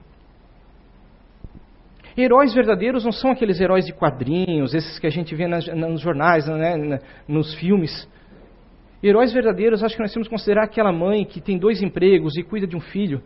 Heróis 2.16 2.54
verdadeiros 2.54 3.04
não 3.04 3.10
são 3.10 3.32
aqueles 3.32 3.60
heróis 3.60 3.84
de 3.84 3.92
quadrinhos, 3.92 4.72
esses 4.72 5.00
que 5.00 5.08
a 5.08 5.10
gente 5.10 5.34
vê 5.34 5.48
nas, 5.48 5.66
nos 5.66 6.00
jornais, 6.00 6.46
né, 6.46 7.00
nos 7.26 7.56
filmes. 7.56 8.08
Heróis 9.02 9.32
verdadeiros, 9.32 9.82
acho 9.82 9.96
que 9.96 10.02
nós 10.02 10.12
temos 10.12 10.28
que 10.28 10.32
considerar 10.32 10.62
aquela 10.62 10.92
mãe 10.92 11.24
que 11.24 11.40
tem 11.40 11.58
dois 11.58 11.82
empregos 11.82 12.36
e 12.36 12.44
cuida 12.44 12.68
de 12.68 12.76
um 12.76 12.80
filho, 12.80 13.20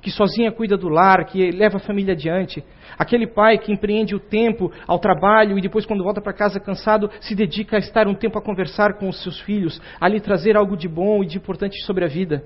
que 0.00 0.10
sozinha 0.10 0.52
cuida 0.52 0.76
do 0.76 0.88
lar, 0.88 1.24
que 1.24 1.50
leva 1.50 1.78
a 1.78 1.80
família 1.80 2.14
adiante. 2.14 2.62
Aquele 2.98 3.26
pai 3.26 3.58
que 3.58 3.72
empreende 3.72 4.14
o 4.14 4.20
tempo 4.20 4.72
ao 4.86 4.98
trabalho 4.98 5.58
e 5.58 5.60
depois, 5.62 5.84
quando 5.84 6.04
volta 6.04 6.20
para 6.20 6.32
casa 6.32 6.60
cansado, 6.60 7.10
se 7.20 7.34
dedica 7.34 7.76
a 7.76 7.78
estar 7.80 8.06
um 8.06 8.14
tempo 8.14 8.38
a 8.38 8.42
conversar 8.42 8.94
com 8.94 9.08
os 9.08 9.22
seus 9.22 9.40
filhos, 9.40 9.80
a 10.00 10.08
lhe 10.08 10.20
trazer 10.20 10.56
algo 10.56 10.76
de 10.76 10.88
bom 10.88 11.22
e 11.22 11.26
de 11.26 11.36
importante 11.36 11.80
sobre 11.82 12.04
a 12.04 12.08
vida. 12.08 12.44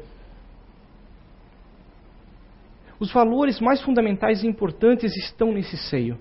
Os 2.99 3.13
valores 3.13 3.61
mais 3.61 3.83
fundamentais 3.83 4.43
e 4.43 4.47
importantes 4.47 5.17
estão 5.17 5.53
nesse 5.53 5.77
seio, 5.77 6.17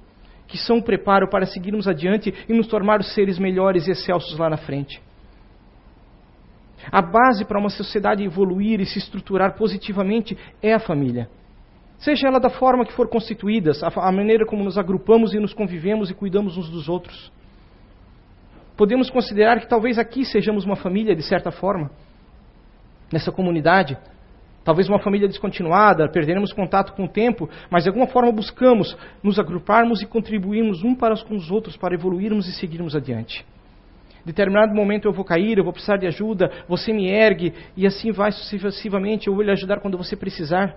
que 0.48 0.58
são 0.58 0.80
o 0.80 0.84
preparo 0.84 1.30
para 1.30 1.46
seguirmos 1.46 1.88
adiante 1.88 2.34
e 2.50 2.54
nos 2.54 2.68
tornarmos 2.68 3.14
seres 3.14 3.38
melhores 3.38 3.88
e 3.88 3.92
excelsos 3.92 4.38
lá 4.38 4.50
na 4.50 4.58
frente. 4.58 5.00
A 6.90 7.02
base 7.02 7.46
para 7.46 7.60
uma 7.60 7.70
sociedade 7.70 8.24
evoluir 8.24 8.80
e 8.80 8.86
se 8.86 8.98
estruturar 8.98 9.56
positivamente 9.58 10.38
é 10.62 10.74
a 10.74 10.80
família. 10.80 11.30
Seja 11.98 12.28
ela 12.28 12.40
da 12.40 12.50
forma 12.50 12.86
que 12.86 12.94
for 12.94 13.08
constituída, 13.08 13.72
a 13.84 14.12
maneira 14.12 14.46
como 14.46 14.64
nos 14.64 14.78
agrupamos 14.78 15.34
e 15.34 15.40
nos 15.40 15.54
convivemos 15.54 16.10
e 16.10 16.16
cuidamos 16.16 16.58
uns 16.58 16.70
dos 16.70 16.90
outros. 16.90 17.32
Podemos 18.76 19.12
considerar 19.12 19.60
que 19.60 19.70
talvez 19.70 20.00
aqui 20.00 20.26
sejamos 20.26 20.66
uma 20.66 20.76
família, 20.76 21.16
de 21.16 21.22
certa 21.22 21.52
forma, 21.52 21.92
nessa 23.14 23.32
comunidade. 23.32 23.96
Talvez 24.64 24.90
uma 24.90 25.00
família 25.00 25.28
descontinuada, 25.28 26.10
perderemos 26.10 26.54
contato 26.54 26.94
com 26.94 27.06
o 27.06 27.08
tempo, 27.08 27.48
mas 27.70 27.84
de 27.84 27.90
alguma 27.90 28.08
forma 28.08 28.32
buscamos 28.32 28.98
nos 29.22 29.38
agruparmos 29.38 30.02
e 30.02 30.08
contribuirmos 30.08 30.84
um 30.84 30.96
para 30.96 31.16
com 31.24 31.36
os 31.36 31.52
outros 31.52 31.78
para 31.78 31.94
evoluirmos 31.94 32.48
e 32.48 32.54
seguirmos 32.54 32.96
adiante. 32.96 33.46
Determinado 34.26 34.74
momento 34.74 35.08
eu 35.08 35.14
vou 35.14 35.26
cair, 35.26 35.58
eu 35.58 35.64
vou 35.64 35.74
precisar 35.74 35.98
de 35.98 36.06
ajuda, 36.06 36.52
você 36.68 36.94
me 36.94 37.08
ergue, 37.10 37.54
e 37.76 37.88
assim 37.88 38.12
vai 38.12 38.32
sucessivamente, 38.32 39.28
eu 39.28 39.34
vou 39.34 39.44
lhe 39.44 39.52
ajudar 39.52 39.80
quando 39.80 39.98
você 39.98 40.16
precisar. 40.16 40.76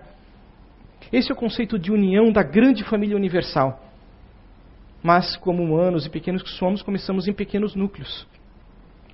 Esse 1.12 1.30
é 1.30 1.34
o 1.34 1.38
conceito 1.38 1.78
de 1.78 1.92
união 1.92 2.32
da 2.32 2.42
grande 2.42 2.82
família 2.84 3.16
universal. 3.16 3.80
Mas, 5.02 5.36
como 5.36 5.62
humanos 5.62 6.06
e 6.06 6.10
pequenos 6.10 6.42
que 6.42 6.48
somos, 6.50 6.82
começamos 6.82 7.28
em 7.28 7.32
pequenos 7.32 7.74
núcleos, 7.74 8.26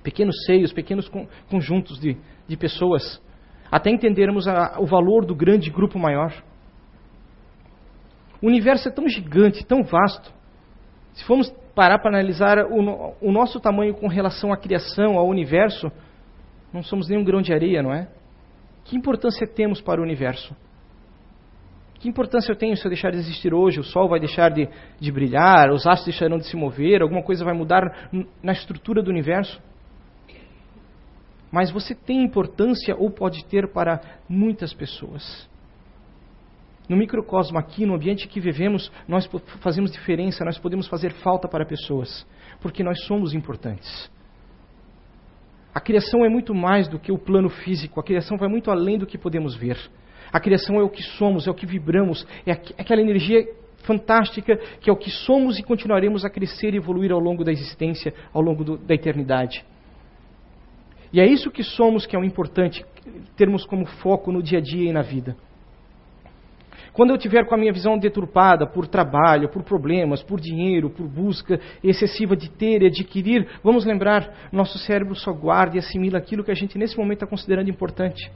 pequenos 0.01 0.45
seios, 0.45 0.71
pequenos 0.71 1.11
conjuntos 1.49 1.99
de, 1.99 2.17
de 2.47 2.55
pessoas, 2.55 3.21
até 3.69 3.89
entendermos 3.89 4.47
a, 4.47 4.79
o 4.79 4.85
valor 4.85 5.25
do 5.25 5.35
grande 5.35 5.69
grupo 5.69 5.99
maior. 5.99 6.33
O 8.41 8.47
universo 8.47 8.87
é 8.87 8.91
tão 8.91 9.07
gigante, 9.07 9.65
tão 9.65 9.83
vasto. 9.83 10.33
Se 11.13 11.25
formos 11.25 11.53
parar 11.75 11.99
para 11.99 12.09
analisar 12.09 12.57
o, 12.65 13.15
o 13.21 13.31
nosso 13.31 13.59
tamanho 13.59 13.93
com 13.93 14.07
relação 14.07 14.51
à 14.51 14.57
criação, 14.57 15.17
ao 15.17 15.27
universo, 15.27 15.91
não 16.73 16.83
somos 16.83 17.07
nem 17.07 17.17
um 17.17 17.23
grão 17.23 17.41
de 17.41 17.53
areia, 17.53 17.81
não 17.81 17.93
é? 17.93 18.07
Que 18.85 18.95
importância 18.95 19.47
temos 19.47 19.81
para 19.81 20.01
o 20.01 20.03
universo? 20.03 20.55
Que 21.99 22.09
importância 22.09 22.51
eu 22.51 22.55
tenho 22.55 22.75
se 22.75 22.83
eu 22.83 22.89
deixar 22.89 23.11
de 23.11 23.17
existir 23.17 23.53
hoje? 23.53 23.79
O 23.79 23.83
sol 23.83 24.09
vai 24.09 24.19
deixar 24.19 24.49
de, 24.49 24.67
de 24.99 25.11
brilhar, 25.11 25.69
os 25.69 25.85
astros 25.85 26.05
deixarão 26.05 26.37
de 26.37 26.47
se 26.47 26.55
mover, 26.55 27.01
alguma 27.01 27.21
coisa 27.21 27.45
vai 27.45 27.53
mudar 27.53 28.09
na 28.41 28.51
estrutura 28.51 29.03
do 29.03 29.11
universo? 29.11 29.61
Mas 31.51 31.69
você 31.69 31.93
tem 31.93 32.23
importância 32.23 32.95
ou 32.95 33.11
pode 33.11 33.45
ter 33.45 33.71
para 33.71 34.01
muitas 34.27 34.73
pessoas. 34.73 35.47
No 36.91 36.97
microcosmo 36.97 37.57
aqui, 37.57 37.85
no 37.85 37.95
ambiente 37.95 38.27
que 38.27 38.41
vivemos, 38.41 38.91
nós 39.07 39.25
fazemos 39.61 39.93
diferença, 39.93 40.43
nós 40.43 40.59
podemos 40.59 40.89
fazer 40.89 41.13
falta 41.13 41.47
para 41.47 41.65
pessoas, 41.65 42.27
porque 42.59 42.83
nós 42.83 43.05
somos 43.05 43.33
importantes. 43.33 44.11
A 45.73 45.79
criação 45.79 46.25
é 46.25 46.27
muito 46.27 46.53
mais 46.53 46.89
do 46.89 46.99
que 46.99 47.09
o 47.09 47.17
plano 47.17 47.47
físico, 47.47 48.01
a 48.01 48.03
criação 48.03 48.37
vai 48.37 48.49
muito 48.49 48.69
além 48.69 48.97
do 48.97 49.07
que 49.07 49.17
podemos 49.17 49.55
ver. 49.55 49.77
A 50.33 50.39
criação 50.41 50.81
é 50.81 50.83
o 50.83 50.89
que 50.89 51.01
somos, 51.01 51.47
é 51.47 51.49
o 51.49 51.53
que 51.53 51.65
vibramos, 51.65 52.27
é 52.45 52.51
aquela 52.51 53.01
energia 53.01 53.47
fantástica 53.85 54.57
que 54.81 54.89
é 54.89 54.93
o 54.93 54.97
que 54.97 55.09
somos 55.09 55.57
e 55.57 55.63
continuaremos 55.63 56.25
a 56.25 56.29
crescer 56.29 56.73
e 56.73 56.77
evoluir 56.77 57.13
ao 57.13 57.21
longo 57.21 57.45
da 57.45 57.53
existência, 57.53 58.13
ao 58.33 58.41
longo 58.41 58.65
do, 58.65 58.77
da 58.77 58.93
eternidade. 58.93 59.63
E 61.13 61.21
é 61.21 61.25
isso 61.25 61.51
que 61.51 61.63
somos 61.63 62.05
que 62.05 62.17
é 62.17 62.19
o 62.19 62.25
importante 62.25 62.85
termos 63.37 63.65
como 63.65 63.85
foco 63.85 64.29
no 64.29 64.43
dia 64.43 64.59
a 64.59 64.61
dia 64.61 64.89
e 64.89 64.91
na 64.91 65.01
vida. 65.01 65.37
Quando 66.93 67.11
eu 67.11 67.17
tiver 67.17 67.45
com 67.45 67.55
a 67.55 67.57
minha 67.57 67.71
visão 67.71 67.97
deturpada 67.97 68.67
por 68.67 68.85
trabalho, 68.85 69.49
por 69.49 69.63
problemas, 69.63 70.21
por 70.21 70.39
dinheiro, 70.41 70.89
por 70.89 71.07
busca 71.07 71.59
excessiva 71.81 72.35
de 72.35 72.49
ter 72.49 72.81
e 72.81 72.87
adquirir, 72.87 73.47
vamos 73.63 73.85
lembrar, 73.85 74.49
nosso 74.51 74.77
cérebro 74.77 75.15
só 75.15 75.31
guarda 75.31 75.77
e 75.77 75.79
assimila 75.79 76.17
aquilo 76.17 76.43
que 76.43 76.51
a 76.51 76.55
gente 76.55 76.77
nesse 76.77 76.97
momento 76.97 77.23
está 77.23 77.27
considerando 77.27 77.69
importante. 77.69 78.29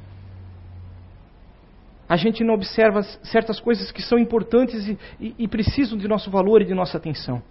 A 2.07 2.15
gente 2.15 2.43
não 2.43 2.53
observa 2.53 3.01
certas 3.23 3.59
coisas 3.59 3.91
que 3.91 4.01
são 4.01 4.17
importantes 4.17 4.87
e, 4.87 4.97
e, 5.19 5.35
e 5.39 5.47
precisam 5.47 5.97
de 5.97 6.07
nosso 6.07 6.29
valor 6.29 6.61
e 6.61 6.65
de 6.65 6.73
nossa 6.73 6.97
atenção. 6.97 7.41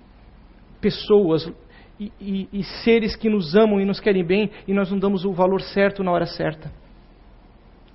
Pessoas 0.81 1.53
e, 1.99 2.49
e 2.53 2.63
seres 2.83 3.15
que 3.15 3.29
nos 3.29 3.55
amam 3.55 3.81
e 3.81 3.85
nos 3.85 4.01
querem 4.01 4.25
bem 4.25 4.51
e 4.67 4.73
nós 4.73 4.91
não 4.91 4.99
damos 4.99 5.25
o 5.25 5.33
valor 5.33 5.61
certo 5.61 6.03
na 6.03 6.13
hora 6.13 6.27
certa. 6.27 6.71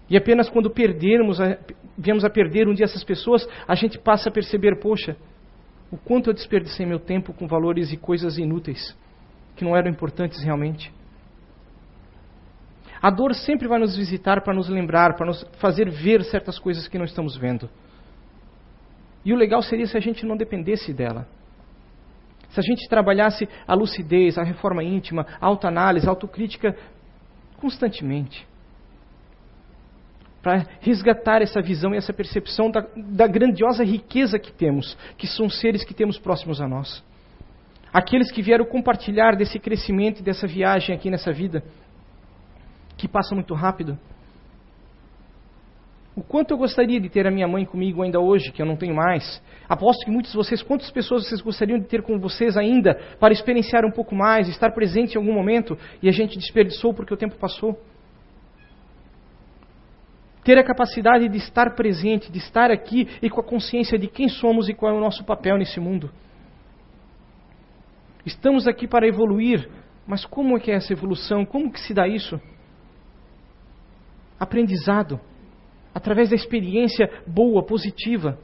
E 0.09 0.17
apenas 0.17 0.49
quando 0.49 0.69
perdermos, 0.69 1.37
viemos 1.97 2.25
a 2.25 2.29
perder 2.29 2.67
um 2.67 2.73
dia 2.73 2.85
essas 2.85 3.03
pessoas, 3.03 3.47
a 3.67 3.75
gente 3.75 3.99
passa 3.99 4.29
a 4.29 4.31
perceber, 4.31 4.79
poxa, 4.79 5.15
o 5.91 5.97
quanto 5.97 6.29
eu 6.29 6.33
desperdicei 6.33 6.85
meu 6.85 6.99
tempo 6.99 7.31
com 7.33 7.47
valores 7.47 7.91
e 7.91 7.97
coisas 7.97 8.37
inúteis, 8.37 8.97
que 9.55 9.63
não 9.63 9.75
eram 9.75 9.89
importantes 9.89 10.41
realmente. 10.43 10.91
A 13.01 13.09
dor 13.09 13.33
sempre 13.33 13.67
vai 13.67 13.79
nos 13.79 13.95
visitar 13.95 14.41
para 14.41 14.53
nos 14.53 14.67
lembrar, 14.67 15.15
para 15.15 15.27
nos 15.27 15.43
fazer 15.59 15.89
ver 15.89 16.23
certas 16.23 16.57
coisas 16.57 16.87
que 16.87 16.97
não 16.97 17.05
estamos 17.05 17.37
vendo. 17.37 17.69
E 19.23 19.31
o 19.31 19.37
legal 19.37 19.61
seria 19.61 19.85
se 19.85 19.95
a 19.95 20.01
gente 20.01 20.25
não 20.25 20.35
dependesse 20.35 20.91
dela. 20.91 21.27
Se 22.49 22.59
a 22.59 22.63
gente 22.63 22.89
trabalhasse 22.89 23.47
a 23.67 23.75
lucidez, 23.75 24.37
a 24.37 24.43
reforma 24.43 24.83
íntima, 24.83 25.25
a 25.39 25.45
autoanálise, 25.45 26.07
a 26.07 26.09
autocrítica 26.09 26.75
constantemente 27.57 28.47
para 30.41 30.65
resgatar 30.79 31.41
essa 31.41 31.61
visão 31.61 31.93
e 31.93 31.97
essa 31.97 32.13
percepção 32.13 32.71
da, 32.71 32.85
da, 32.95 33.27
grandiosa 33.27 33.83
riqueza 33.83 34.39
que 34.39 34.51
temos, 34.51 34.97
que 35.17 35.27
são 35.27 35.49
seres 35.49 35.83
que 35.83 35.93
temos 35.93 36.17
próximos 36.17 36.61
a 36.61 36.67
nós. 36.67 37.03
Aqueles 37.91 38.31
que 38.31 38.41
vieram 38.41 38.65
compartilhar 38.65 39.35
desse 39.35 39.59
crescimento 39.59 40.19
e 40.19 40.23
dessa 40.23 40.47
viagem 40.47 40.95
aqui 40.95 41.09
nessa 41.09 41.31
vida, 41.31 41.63
que 42.95 43.07
passa 43.07 43.33
muito 43.33 43.53
rápido. 43.53 43.97
O 46.15 46.21
quanto 46.21 46.51
eu 46.51 46.57
gostaria 46.57 46.99
de 46.99 47.09
ter 47.09 47.25
a 47.25 47.31
minha 47.31 47.47
mãe 47.47 47.65
comigo 47.65 48.03
ainda 48.03 48.19
hoje, 48.19 48.51
que 48.51 48.61
eu 48.61 48.65
não 48.65 48.75
tenho 48.75 48.93
mais. 48.93 49.41
Aposto 49.67 50.03
que 50.03 50.11
muitos 50.11 50.31
de 50.31 50.37
vocês, 50.37 50.61
quantas 50.61 50.91
pessoas 50.91 51.23
vocês 51.23 51.41
gostariam 51.41 51.79
de 51.79 51.85
ter 51.85 52.01
com 52.01 52.19
vocês 52.19 52.57
ainda, 52.57 52.99
para 53.19 53.33
experienciar 53.33 53.85
um 53.85 53.91
pouco 53.91 54.13
mais, 54.13 54.49
estar 54.49 54.71
presente 54.71 55.15
em 55.15 55.17
algum 55.17 55.33
momento, 55.33 55.77
e 56.01 56.09
a 56.09 56.11
gente 56.11 56.37
desperdiçou 56.37 56.93
porque 56.93 57.13
o 57.13 57.17
tempo 57.17 57.35
passou 57.37 57.79
ter 60.49 60.57
a 60.57 60.63
capacidade 60.63 61.29
de 61.29 61.37
estar 61.37 61.75
presente, 61.75 62.31
de 62.31 62.39
estar 62.39 62.71
aqui 62.71 63.07
e 63.21 63.29
com 63.29 63.39
a 63.39 63.43
consciência 63.43 63.99
de 63.99 64.07
quem 64.07 64.27
somos 64.27 64.67
e 64.67 64.73
qual 64.73 64.91
é 64.91 64.97
o 64.97 64.99
nosso 64.99 65.23
papel 65.23 65.59
nesse 65.59 65.79
mundo. 65.79 66.09
Estamos 68.25 68.67
aqui 68.67 68.87
para 68.87 69.07
evoluir, 69.07 69.69
mas 70.07 70.25
como 70.25 70.57
é 70.57 70.59
que 70.59 70.71
é 70.71 70.73
essa 70.73 70.91
evolução? 70.91 71.45
Como 71.45 71.71
que 71.71 71.79
se 71.79 71.93
dá 71.93 72.07
isso? 72.07 72.41
Aprendizado, 74.39 75.21
através 75.93 76.31
da 76.31 76.35
experiência 76.35 77.07
boa, 77.27 77.63
positiva. 77.63 78.39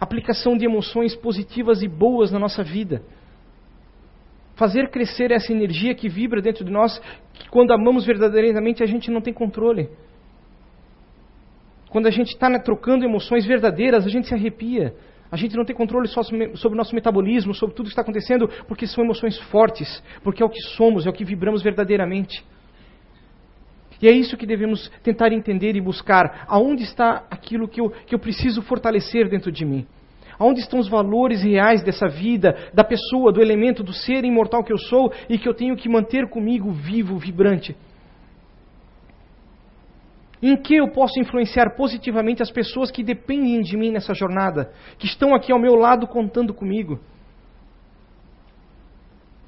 Aplicação 0.00 0.56
de 0.56 0.64
emoções 0.64 1.14
positivas 1.14 1.80
e 1.80 1.86
boas 1.86 2.32
na 2.32 2.40
nossa 2.40 2.64
vida. 2.64 3.04
Fazer 4.56 4.90
crescer 4.90 5.30
essa 5.30 5.52
energia 5.52 5.94
que 5.94 6.08
vibra 6.08 6.42
dentro 6.42 6.64
de 6.64 6.72
nós, 6.72 7.00
que 7.34 7.48
quando 7.50 7.70
amamos 7.70 8.04
verdadeiramente 8.04 8.82
a 8.82 8.86
gente 8.86 9.12
não 9.12 9.20
tem 9.20 9.32
controle. 9.32 9.88
Quando 11.96 12.08
a 12.08 12.10
gente 12.10 12.34
está 12.34 12.50
né, 12.50 12.58
trocando 12.58 13.06
emoções 13.06 13.46
verdadeiras, 13.46 14.04
a 14.04 14.10
gente 14.10 14.28
se 14.28 14.34
arrepia. 14.34 14.92
A 15.32 15.36
gente 15.38 15.56
não 15.56 15.64
tem 15.64 15.74
controle 15.74 16.06
só 16.06 16.22
sobre 16.22 16.52
o 16.54 16.74
nosso 16.74 16.94
metabolismo, 16.94 17.54
sobre 17.54 17.74
tudo 17.74 17.86
que 17.86 17.92
está 17.92 18.02
acontecendo, 18.02 18.50
porque 18.68 18.86
são 18.86 19.02
emoções 19.02 19.38
fortes, 19.44 20.02
porque 20.22 20.42
é 20.42 20.44
o 20.44 20.50
que 20.50 20.60
somos, 20.76 21.06
é 21.06 21.08
o 21.08 21.12
que 21.14 21.24
vibramos 21.24 21.62
verdadeiramente. 21.62 22.44
E 24.02 24.06
é 24.06 24.10
isso 24.10 24.36
que 24.36 24.44
devemos 24.44 24.92
tentar 25.02 25.32
entender 25.32 25.74
e 25.74 25.80
buscar. 25.80 26.44
Aonde 26.48 26.82
está 26.82 27.24
aquilo 27.30 27.66
que 27.66 27.80
eu, 27.80 27.88
que 27.88 28.14
eu 28.14 28.18
preciso 28.18 28.60
fortalecer 28.60 29.30
dentro 29.30 29.50
de 29.50 29.64
mim? 29.64 29.86
Aonde 30.38 30.60
estão 30.60 30.78
os 30.78 30.90
valores 30.90 31.42
reais 31.42 31.82
dessa 31.82 32.08
vida, 32.08 32.54
da 32.74 32.84
pessoa, 32.84 33.32
do 33.32 33.40
elemento, 33.40 33.82
do 33.82 33.94
ser 33.94 34.22
imortal 34.22 34.62
que 34.62 34.70
eu 34.70 34.76
sou 34.76 35.10
e 35.30 35.38
que 35.38 35.48
eu 35.48 35.54
tenho 35.54 35.74
que 35.74 35.88
manter 35.88 36.28
comigo 36.28 36.70
vivo, 36.72 37.16
vibrante? 37.16 37.74
Em 40.42 40.56
que 40.56 40.76
eu 40.76 40.88
posso 40.88 41.18
influenciar 41.18 41.74
positivamente 41.76 42.42
as 42.42 42.50
pessoas 42.50 42.90
que 42.90 43.02
dependem 43.02 43.62
de 43.62 43.76
mim 43.76 43.90
nessa 43.90 44.12
jornada, 44.12 44.70
que 44.98 45.06
estão 45.06 45.34
aqui 45.34 45.50
ao 45.50 45.58
meu 45.58 45.74
lado 45.74 46.06
contando 46.06 46.52
comigo? 46.52 47.00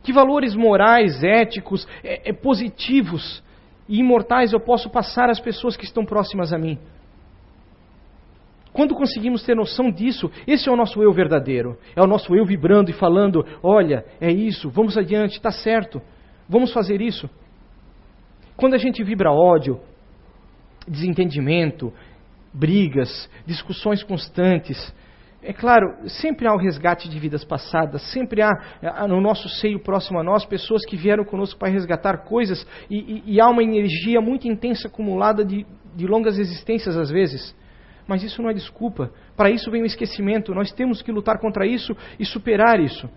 Que 0.02 0.12
valores 0.12 0.54
morais, 0.54 1.23
éticos, 1.23 1.87
é, 2.02 2.30
é, 2.30 2.33
positivos 2.33 3.42
e 3.88 3.99
imortais 3.99 4.52
eu 4.52 4.61
posso 4.61 4.88
passar 4.88 5.28
às 5.28 5.40
pessoas 5.40 5.76
que 5.76 5.85
estão 5.85 6.04
próximas 6.04 6.52
a 6.52 6.59
mim? 6.59 6.78
Quando 8.73 8.95
conseguimos 8.95 9.42
ter 9.42 9.54
noção 9.54 9.90
disso, 9.90 10.30
esse 10.47 10.68
é 10.68 10.73
o 10.73 10.76
nosso 10.76 11.02
eu 11.02 11.12
verdadeiro. 11.12 11.76
É 11.97 12.00
o 12.00 12.07
nosso 12.07 12.35
eu 12.35 12.45
vibrando 12.47 12.90
e 12.90 12.95
falando: 12.95 13.45
olha, 13.62 14.04
é 14.21 14.30
isso, 14.30 14.71
vamos 14.71 14.97
adiante, 14.97 15.33
está 15.33 15.50
certo, 15.50 16.00
vamos 16.49 16.73
fazer 16.73 17.02
isso. 17.02 17.28
Quando 18.57 18.75
a 18.75 18.78
gente 18.78 19.02
vibra 19.02 19.33
ódio, 19.33 19.80
desentendimento, 20.88 21.92
brigas, 22.52 23.28
discussões 23.47 24.02
constantes. 24.02 24.95
É 25.42 25.52
claro, 25.52 26.09
sempre 26.09 26.49
há 26.49 26.52
o 26.52 26.59
resgate 26.59 27.09
de 27.09 27.18
vidas 27.18 27.45
passadas, 27.45 28.02
sempre 28.12 28.42
há 28.42 29.07
no 29.07 29.21
nosso 29.21 29.49
seio 29.49 29.78
próximo 29.78 30.18
a 30.18 30.25
nós 30.25 30.45
pessoas 30.45 30.85
que 30.85 30.97
vieram 30.97 31.25
conosco 31.25 31.59
para 31.59 31.68
resgatar 31.68 32.25
coisas 32.25 32.66
e, 32.90 32.97
e, 32.99 33.35
e 33.35 33.40
há 33.40 33.49
uma 33.49 33.62
energia 33.62 34.21
muito 34.21 34.49
intensa 34.49 34.88
acumulada 34.88 35.45
de, 35.45 35.64
de 35.95 36.07
longas 36.07 36.38
existências 36.38 36.97
às 36.97 37.11
vezes. 37.11 37.54
Mas 38.07 38.23
isso 38.25 38.42
não 38.42 38.50
é 38.50 38.54
desculpa. 38.54 39.12
Para 39.37 39.50
isso 39.50 39.71
vem 39.71 39.83
o 39.83 39.87
esquecimento. 39.87 40.54
Nós 40.54 40.73
temos 40.73 41.02
que 41.02 41.12
lutar 41.12 41.38
contra 41.38 41.66
isso 41.66 41.97
e 42.18 42.25
superar 42.25 42.80
isso 42.80 43.09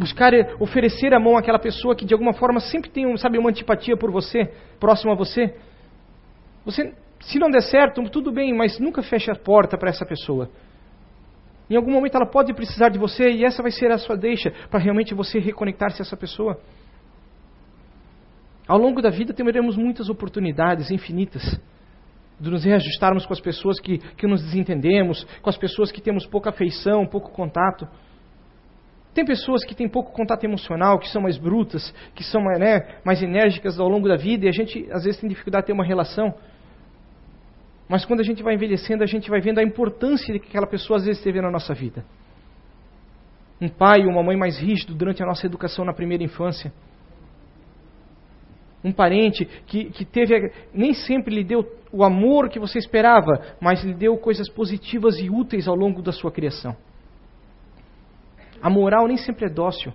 buscar 0.00 0.32
oferecer 0.58 1.12
a 1.12 1.20
mão 1.20 1.36
àquela 1.36 1.58
pessoa 1.58 1.94
que 1.94 2.06
de 2.06 2.14
alguma 2.14 2.32
forma 2.32 2.58
sempre 2.58 2.88
tem, 2.88 3.14
sabe, 3.18 3.36
uma 3.36 3.50
antipatia 3.50 3.98
por 3.98 4.10
você, 4.10 4.50
próximo 4.78 5.12
a 5.12 5.14
você. 5.14 5.54
Você, 6.64 6.94
se 7.20 7.38
não 7.38 7.50
der 7.50 7.62
certo, 7.62 8.02
tudo 8.10 8.32
bem, 8.32 8.54
mas 8.54 8.78
nunca 8.78 9.02
feche 9.02 9.30
a 9.30 9.34
porta 9.34 9.78
para 9.78 9.90
essa 9.90 10.04
pessoa. 10.04 10.50
Em 11.70 11.76
algum 11.76 11.92
momento 11.92 12.16
ela 12.16 12.26
pode 12.26 12.52
precisar 12.52 12.88
de 12.88 12.98
você 12.98 13.30
e 13.30 13.44
essa 13.44 13.62
vai 13.62 13.70
ser 13.70 13.92
a 13.92 13.98
sua 13.98 14.16
deixa 14.16 14.50
para 14.68 14.80
realmente 14.80 15.14
você 15.14 15.38
reconectar-se 15.38 16.02
a 16.02 16.04
essa 16.04 16.16
pessoa. 16.16 16.60
Ao 18.66 18.76
longo 18.76 19.00
da 19.00 19.10
vida 19.10 19.32
teremos 19.32 19.76
muitas 19.76 20.08
oportunidades 20.08 20.90
infinitas 20.90 21.60
de 22.40 22.50
nos 22.50 22.64
reajustarmos 22.64 23.26
com 23.26 23.32
as 23.32 23.40
pessoas 23.40 23.78
que, 23.78 23.98
que 23.98 24.26
nos 24.26 24.42
desentendemos, 24.42 25.24
com 25.42 25.50
as 25.50 25.58
pessoas 25.58 25.92
que 25.92 26.00
temos 26.00 26.26
pouca 26.26 26.50
afeição, 26.50 27.06
pouco 27.06 27.30
contato. 27.30 27.86
Tem 29.12 29.24
pessoas 29.24 29.64
que 29.64 29.74
têm 29.74 29.88
pouco 29.88 30.12
contato 30.12 30.44
emocional, 30.44 30.98
que 30.98 31.08
são 31.08 31.22
mais 31.22 31.36
brutas, 31.36 31.92
que 32.14 32.24
são 32.24 32.42
né, 32.58 33.00
mais 33.04 33.22
enérgicas 33.22 33.78
ao 33.78 33.88
longo 33.88 34.08
da 34.08 34.16
vida 34.16 34.46
e 34.46 34.48
a 34.48 34.52
gente 34.52 34.88
às 34.90 35.04
vezes 35.04 35.20
tem 35.20 35.28
dificuldade 35.28 35.64
de 35.64 35.66
ter 35.68 35.72
uma 35.72 35.84
relação. 35.84 36.34
Mas 37.90 38.04
quando 38.04 38.20
a 38.20 38.22
gente 38.22 38.40
vai 38.40 38.54
envelhecendo, 38.54 39.02
a 39.02 39.06
gente 39.06 39.28
vai 39.28 39.40
vendo 39.40 39.58
a 39.58 39.64
importância 39.64 40.38
que 40.38 40.46
aquela 40.46 40.66
pessoa 40.68 40.98
às 40.98 41.04
vezes 41.04 41.20
teve 41.24 41.40
na 41.40 41.50
nossa 41.50 41.74
vida. 41.74 42.04
Um 43.60 43.68
pai 43.68 44.06
ou 44.06 44.12
uma 44.12 44.22
mãe 44.22 44.36
mais 44.36 44.60
rígido 44.60 44.94
durante 44.94 45.20
a 45.24 45.26
nossa 45.26 45.44
educação 45.44 45.84
na 45.84 45.92
primeira 45.92 46.22
infância. 46.22 46.72
Um 48.84 48.92
parente 48.92 49.44
que, 49.66 49.86
que 49.86 50.04
teve, 50.04 50.52
nem 50.72 50.94
sempre 50.94 51.34
lhe 51.34 51.42
deu 51.42 51.66
o 51.90 52.04
amor 52.04 52.48
que 52.48 52.60
você 52.60 52.78
esperava, 52.78 53.56
mas 53.60 53.82
lhe 53.82 53.92
deu 53.92 54.16
coisas 54.16 54.48
positivas 54.48 55.18
e 55.18 55.28
úteis 55.28 55.66
ao 55.66 55.74
longo 55.74 56.00
da 56.00 56.12
sua 56.12 56.30
criação. 56.30 56.76
A 58.62 58.70
moral 58.70 59.08
nem 59.08 59.16
sempre 59.16 59.46
é 59.46 59.50
dócil. 59.50 59.92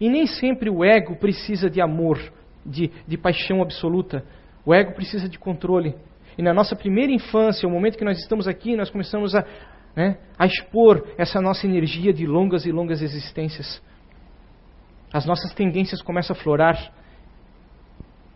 E 0.00 0.08
nem 0.08 0.26
sempre 0.26 0.68
o 0.68 0.84
ego 0.84 1.14
precisa 1.14 1.70
de 1.70 1.80
amor, 1.80 2.18
de, 2.66 2.90
de 3.06 3.16
paixão 3.16 3.62
absoluta. 3.62 4.24
O 4.66 4.74
ego 4.74 4.94
precisa 4.94 5.28
de 5.28 5.38
controle. 5.38 5.94
E 6.36 6.42
na 6.42 6.54
nossa 6.54 6.74
primeira 6.74 7.12
infância, 7.12 7.68
o 7.68 7.70
momento 7.70 7.98
que 7.98 8.04
nós 8.04 8.18
estamos 8.18 8.48
aqui, 8.48 8.76
nós 8.76 8.90
começamos 8.90 9.34
a, 9.34 9.44
né, 9.94 10.18
a 10.38 10.46
expor 10.46 11.06
essa 11.18 11.40
nossa 11.40 11.66
energia 11.66 12.12
de 12.12 12.26
longas 12.26 12.64
e 12.64 12.72
longas 12.72 13.02
existências. 13.02 13.82
As 15.12 15.26
nossas 15.26 15.52
tendências 15.52 16.00
começam 16.00 16.34
a 16.34 16.38
florar. 16.38 16.92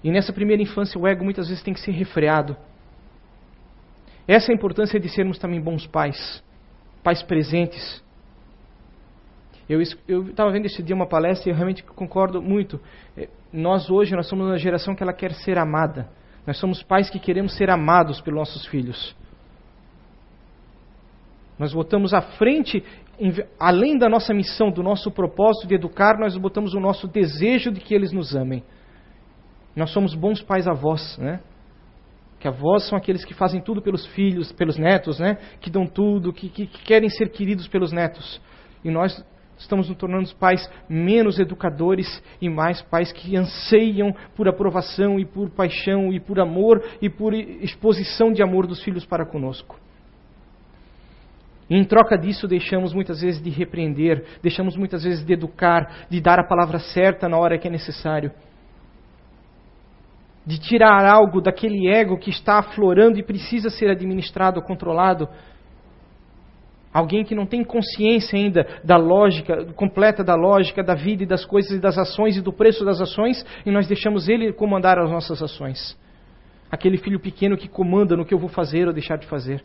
E 0.05 0.11
nessa 0.11 0.33
primeira 0.33 0.63
infância, 0.63 1.01
o 1.01 1.07
ego 1.07 1.25
muitas 1.25 1.49
vezes 1.49 1.63
tem 1.63 1.73
que 1.73 1.81
ser 1.81 1.93
refreado. 1.93 2.57
Essa 4.29 4.51
é 4.51 4.53
a 4.53 4.57
importância 4.57 5.01
de 5.01 5.09
sermos 5.09 5.39
também 5.39 5.61
bons 5.61 5.87
pais, 5.87 6.43
pais 7.03 7.23
presentes. 7.23 8.05
Eu 9.69 9.81
estava 9.81 10.51
vendo 10.53 10.67
esse 10.67 10.83
dia 10.83 10.95
uma 10.95 11.07
palestra 11.09 11.49
e 11.49 11.53
eu 11.53 11.57
realmente 11.57 11.83
concordo 11.83 12.41
muito. 12.43 12.81
É, 13.17 13.29
nós 13.53 13.91
hoje 13.91 14.15
nós 14.15 14.29
somos 14.29 14.47
uma 14.47 14.59
geração 14.59 14.95
que 14.95 15.03
ela 15.03 15.13
quer 15.13 15.33
ser 15.33 15.59
amada. 15.59 16.09
Nós 16.47 16.59
somos 16.59 16.83
pais 16.83 17.11
que 17.11 17.19
queremos 17.19 17.57
ser 17.57 17.71
amados 17.71 18.21
pelos 18.21 18.39
nossos 18.39 18.67
filhos. 18.67 19.17
Nós 21.59 21.73
botamos 21.73 22.13
à 22.13 22.21
frente, 22.21 22.85
além 23.59 23.99
da 23.99 24.09
nossa 24.09 24.33
missão, 24.35 24.71
do 24.71 24.83
nosso 24.83 25.11
propósito 25.11 25.67
de 25.67 25.75
educar, 25.75 26.19
nós 26.19 26.37
botamos 26.37 26.75
o 26.75 26.81
nosso 26.81 27.09
desejo 27.09 27.73
de 27.73 27.81
que 27.81 27.95
eles 27.95 28.13
nos 28.13 28.37
amem. 28.37 28.63
Nós 29.75 29.91
somos 29.91 30.15
bons 30.15 30.43
pais 30.43 30.69
avós, 30.69 31.19
né? 31.19 31.41
Que 32.39 32.47
avós 32.47 32.87
são 32.87 32.97
aqueles 32.97 33.25
que 33.25 33.35
fazem 33.35 33.61
tudo 33.61 33.81
pelos 33.81 34.07
filhos, 34.07 34.53
pelos 34.53 34.77
netos, 34.77 35.19
né? 35.19 35.39
Que 35.61 35.71
dão 35.71 35.87
tudo, 35.87 36.33
que, 36.33 36.49
que, 36.49 36.67
que 36.67 36.85
querem 36.85 37.09
ser 37.09 37.31
queridos 37.31 37.67
pelos 37.67 37.91
netos. 37.91 38.41
E 38.85 38.91
nós 38.91 39.25
estamos 39.59 39.89
nos 39.89 39.97
tornando 39.97 40.35
pais 40.37 40.69
menos 40.89 41.39
educadores 41.39 42.23
e 42.41 42.49
mais 42.49 42.83
pais 42.83 43.13
que 43.13 43.37
anseiam 43.37 44.15
por 44.35 44.49
aprovação 44.49 45.19
e 45.19 45.25
por 45.25 45.51
paixão 45.51 46.13
e 46.13 46.21
por 46.21 46.39
amor 46.39 46.83
e 47.01 47.09
por 47.09 47.35
exposição 47.35 48.33
de 48.33 48.43
amor 48.43 48.67
dos 48.67 48.83
filhos 48.83 49.05
para 49.05 49.27
conosco. 49.27 49.79
Em 51.69 51.85
troca 51.85 52.17
disso, 52.17 52.47
deixamos 52.47 52.95
muitas 52.95 53.21
vezes 53.21 53.43
de 53.43 53.51
repreender, 53.51 54.25
deixamos 54.41 54.77
muitas 54.77 55.03
vezes 55.03 55.25
de 55.25 55.33
educar, 55.33 56.07
de 56.09 56.21
dar 56.21 56.39
a 56.39 56.47
palavra 56.47 56.79
certa 56.79 57.29
na 57.29 57.37
hora 57.37 57.59
que 57.59 57.67
é 57.67 57.71
necessário. 57.71 58.31
De 60.47 60.61
tirar 60.61 61.05
algo 61.05 61.41
daquele 61.41 61.89
ego 61.89 62.19
que 62.19 62.31
está 62.31 62.61
aflorando 62.61 63.19
e 63.19 63.23
precisa 63.23 63.69
ser 63.69 63.91
administrado, 63.91 64.63
controlado, 64.63 65.29
Alguém 66.97 67.25
que 67.25 67.35
não 67.35 67.45
tem 67.45 67.63
consciência 67.63 68.39
ainda 68.39 68.67
da 68.83 68.97
lógica, 68.97 69.67
completa 69.75 70.25
da 70.25 70.35
lógica 70.35 70.83
da 70.83 70.95
vida 70.95 71.25
e 71.25 71.27
das 71.27 71.45
coisas 71.45 71.73
e 71.73 71.79
das 71.79 71.99
ações 71.99 72.39
e 72.39 72.41
do 72.41 72.51
preço 72.51 72.87
das 72.87 73.03
ações, 73.03 73.45
e 73.67 73.71
nós 73.71 73.87
deixamos 73.87 74.31
ele 74.31 74.51
comandar 74.51 74.99
as 74.99 75.11
nossas 75.11 75.43
ações. 75.43 75.95
Aquele 76.71 76.97
filho 76.97 77.21
pequeno 77.21 77.55
que 77.55 77.69
comanda 77.69 78.17
no 78.17 78.25
que 78.25 78.33
eu 78.33 78.39
vou 78.39 78.49
fazer 78.49 78.87
ou 78.87 78.95
deixar 78.95 79.19
de 79.19 79.27
fazer. 79.27 79.63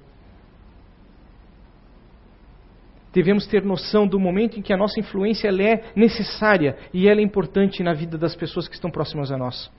Devemos 3.14 3.48
ter 3.48 3.64
noção 3.64 4.06
do 4.06 4.20
momento 4.20 4.60
em 4.60 4.62
que 4.62 4.74
a 4.74 4.78
nossa 4.78 5.00
influência 5.00 5.48
é 5.48 5.86
necessária 5.96 6.76
e 6.94 7.08
ela 7.08 7.22
é 7.22 7.24
importante 7.24 7.82
na 7.82 7.94
vida 7.94 8.18
das 8.18 8.36
pessoas 8.36 8.68
que 8.68 8.76
estão 8.76 8.92
próximas 8.92 9.32
a 9.32 9.38
nós. 9.38 9.72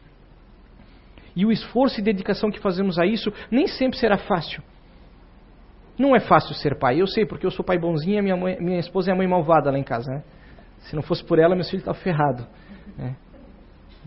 E 1.36 1.44
o 1.44 1.52
esforço 1.52 2.00
e 2.00 2.02
dedicação 2.02 2.50
que 2.50 2.60
fazemos 2.60 2.98
a 2.98 3.04
isso 3.04 3.30
nem 3.50 3.66
sempre 3.66 3.98
será 3.98 4.16
fácil. 4.16 4.62
Não 6.02 6.16
é 6.16 6.18
fácil 6.18 6.52
ser 6.56 6.76
pai. 6.76 7.00
Eu 7.00 7.06
sei, 7.06 7.24
porque 7.24 7.46
eu 7.46 7.50
sou 7.52 7.64
pai 7.64 7.78
bonzinho 7.78 8.18
e 8.18 8.22
minha, 8.22 8.36
mãe, 8.36 8.56
minha 8.58 8.80
esposa 8.80 9.12
é 9.12 9.14
a 9.14 9.16
mãe 9.16 9.28
malvada 9.28 9.70
lá 9.70 9.78
em 9.78 9.84
casa. 9.84 10.10
Né? 10.10 10.22
Se 10.80 10.96
não 10.96 11.02
fosse 11.02 11.24
por 11.24 11.38
ela, 11.38 11.54
meus 11.54 11.70
filhos 11.70 11.82
estavam 11.82 12.00
ferrados. 12.00 12.44
Né? 12.98 13.14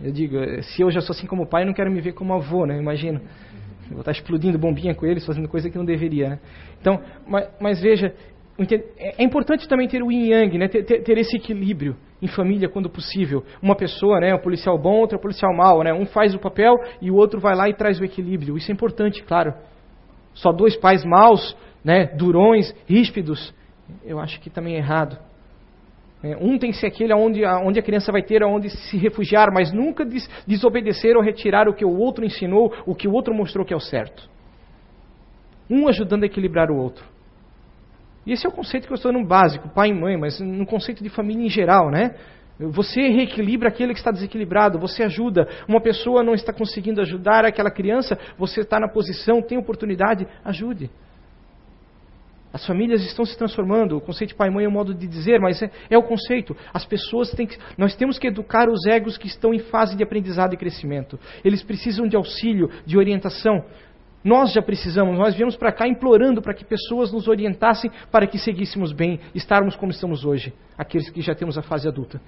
Eu 0.04 0.12
digo, 0.12 0.36
se 0.62 0.82
eu 0.82 0.92
já 0.92 1.00
sou 1.00 1.14
assim 1.14 1.26
como 1.26 1.48
pai, 1.48 1.64
eu 1.64 1.68
não 1.68 1.74
quero 1.74 1.90
me 1.90 2.02
ver 2.02 2.12
como 2.12 2.34
avô, 2.34 2.66
né? 2.66 2.78
Imagina. 2.78 3.22
Vou 3.90 4.00
estar 4.00 4.12
explodindo 4.12 4.60
bombinha 4.60 4.94
com 4.94 5.06
eles, 5.06 5.26
fazendo 5.26 5.48
coisa 5.48 5.70
que 5.70 5.78
não 5.78 5.86
deveria. 5.86 6.32
Né? 6.32 6.40
Então, 6.82 7.00
mas, 7.26 7.50
mas, 7.62 7.82
veja, 7.82 8.14
é, 8.98 9.22
é 9.22 9.24
importante 9.24 9.66
também 9.66 9.88
ter 9.88 10.04
o 10.04 10.12
yin 10.12 10.32
yang, 10.32 10.58
né? 10.58 10.68
Ter, 10.68 10.84
ter, 10.84 11.02
ter, 11.02 11.18
esse 11.18 11.38
equilíbrio 11.38 11.96
em 12.22 12.28
família 12.28 12.68
quando 12.68 12.90
possível. 12.90 13.42
Uma 13.62 13.76
pessoa, 13.76 14.20
né, 14.20 14.36
um 14.36 14.40
policial 14.40 14.78
bom, 14.78 15.00
outra 15.00 15.18
policial 15.18 15.56
mau, 15.56 15.82
né? 15.82 15.94
Um 15.94 16.06
faz 16.06 16.36
o 16.36 16.40
papel 16.40 16.76
e 17.02 17.10
o 17.10 17.16
outro 17.16 17.40
vai 17.40 17.56
lá 17.56 17.70
e 17.70 17.74
traz 17.74 18.02
o 18.02 18.04
equilíbrio. 18.04 18.58
Isso 18.58 18.70
é 18.70 18.74
importante, 18.74 19.24
claro. 19.24 19.54
Só 20.34 20.52
dois 20.52 20.76
pais 20.76 21.06
maus 21.06 21.56
né, 21.86 22.08
durões, 22.08 22.74
ríspidos, 22.88 23.54
eu 24.04 24.19
acho 24.19 24.41
que 24.41 24.50
também 24.50 24.74
é 24.74 24.80
errado. 24.80 25.19
É, 26.24 26.36
um 26.38 26.58
tem 26.58 26.71
que 26.71 26.78
ser 26.78 26.88
aquele 26.88 27.13
onde, 27.13 27.45
onde 27.45 27.80
a 27.80 27.84
criança 27.84 28.12
vai 28.12 28.24
ter 28.24 28.43
onde 28.43 28.71
se 28.71 28.98
refugiar, 28.98 29.54
mas 29.54 29.71
nunca 29.71 30.04
des, 30.04 30.28
desobedecer 30.48 31.15
ou 31.15 31.21
retirar 31.21 31.69
o 31.69 31.74
que 31.76 31.86
o 31.86 31.95
outro 31.95 32.26
ensinou, 32.26 32.74
o 32.88 32.95
que 32.95 33.08
o 33.08 33.13
outro 33.13 33.32
mostrou 33.36 33.63
que 33.63 33.74
é 33.74 33.78
o 33.78 33.80
certo. 33.80 34.28
Um 35.69 35.88
ajudando 35.88 36.24
a 36.24 36.26
equilibrar 36.26 36.71
o 36.71 36.76
outro. 36.76 37.06
E 38.26 38.32
esse 38.32 38.48
é 38.48 38.50
o 38.50 38.52
conceito 38.52 38.88
que 38.88 38.93
eu 38.93 38.95
estou 38.95 39.13
no 39.13 39.24
básico, 39.24 39.69
pai 39.69 39.89
e 39.89 39.93
mãe, 39.93 40.17
mas 40.17 40.39
no 40.39 40.65
conceito 40.65 41.04
de 41.04 41.10
família 41.10 41.45
em 41.45 41.50
geral, 41.50 41.91
né? 41.91 42.15
Você 42.58 43.02
reequilibra 43.10 43.69
aquele 43.69 43.93
que 43.93 44.00
está 44.00 44.10
desequilibrado, 44.10 44.80
você 44.80 45.04
ajuda. 45.04 45.48
Uma 45.67 45.82
pessoa 45.82 46.24
não 46.24 46.34
está 46.34 46.52
conseguindo 46.52 47.02
ajudar 47.02 47.45
aquela 47.45 47.69
criança, 47.69 48.17
você 48.38 48.62
está 48.62 48.80
na 48.80 48.88
posição, 48.88 49.43
tem 49.43 49.60
oportunidade, 49.60 50.26
ajude. 50.43 50.89
As 52.56 52.65
famílias 52.65 53.02
estão 53.06 53.26
se 53.26 53.38
transformando. 53.38 53.98
O 53.98 54.00
conceito 54.00 54.30
de 54.30 54.36
pai 54.38 54.48
e 54.48 54.52
mãe 54.52 54.63
é 54.63 54.70
um 54.70 54.72
modo 54.72 54.96
de 54.96 55.06
dizer, 55.06 55.41
mas 55.41 55.62
é, 55.62 55.70
é 55.89 55.98
o 55.98 56.04
conceito. 56.04 56.56
As 56.74 56.86
pessoas 56.86 57.30
têm 57.32 57.46
que, 57.46 57.58
nós 57.78 57.98
temos 57.98 58.18
que 58.18 58.28
educar 58.28 58.70
os 58.70 58.86
egos 58.86 59.18
que 59.18 59.28
estão 59.28 59.54
em 59.54 59.60
fase 59.60 59.94
de 59.94 60.02
aprendizado 60.02 60.54
e 60.54 60.58
crescimento. 60.58 61.20
Eles 61.44 61.62
precisam 61.62 62.08
de 62.08 62.15
auxílio, 62.15 62.70
de 62.86 62.98
orientação. 62.98 63.65
Nós 64.24 64.54
já 64.54 64.62
precisamos, 64.62 65.20
nós 65.20 65.36
viemos 65.36 65.58
para 65.58 65.74
cá 65.74 65.86
implorando 65.86 66.41
para 66.41 66.54
que 66.54 66.63
pessoas 66.63 67.12
nos 67.12 67.28
orientassem 67.28 67.91
para 68.10 68.26
que 68.26 68.38
seguíssemos 68.38 68.94
bem, 68.94 69.20
estarmos 69.36 69.76
como 69.76 69.91
estamos 69.91 70.24
hoje, 70.24 70.54
aqueles 70.78 71.10
que 71.10 71.22
já 71.22 71.36
temos 71.36 71.58
a 71.58 71.62
fase 71.62 71.89
adulta. 71.89 72.22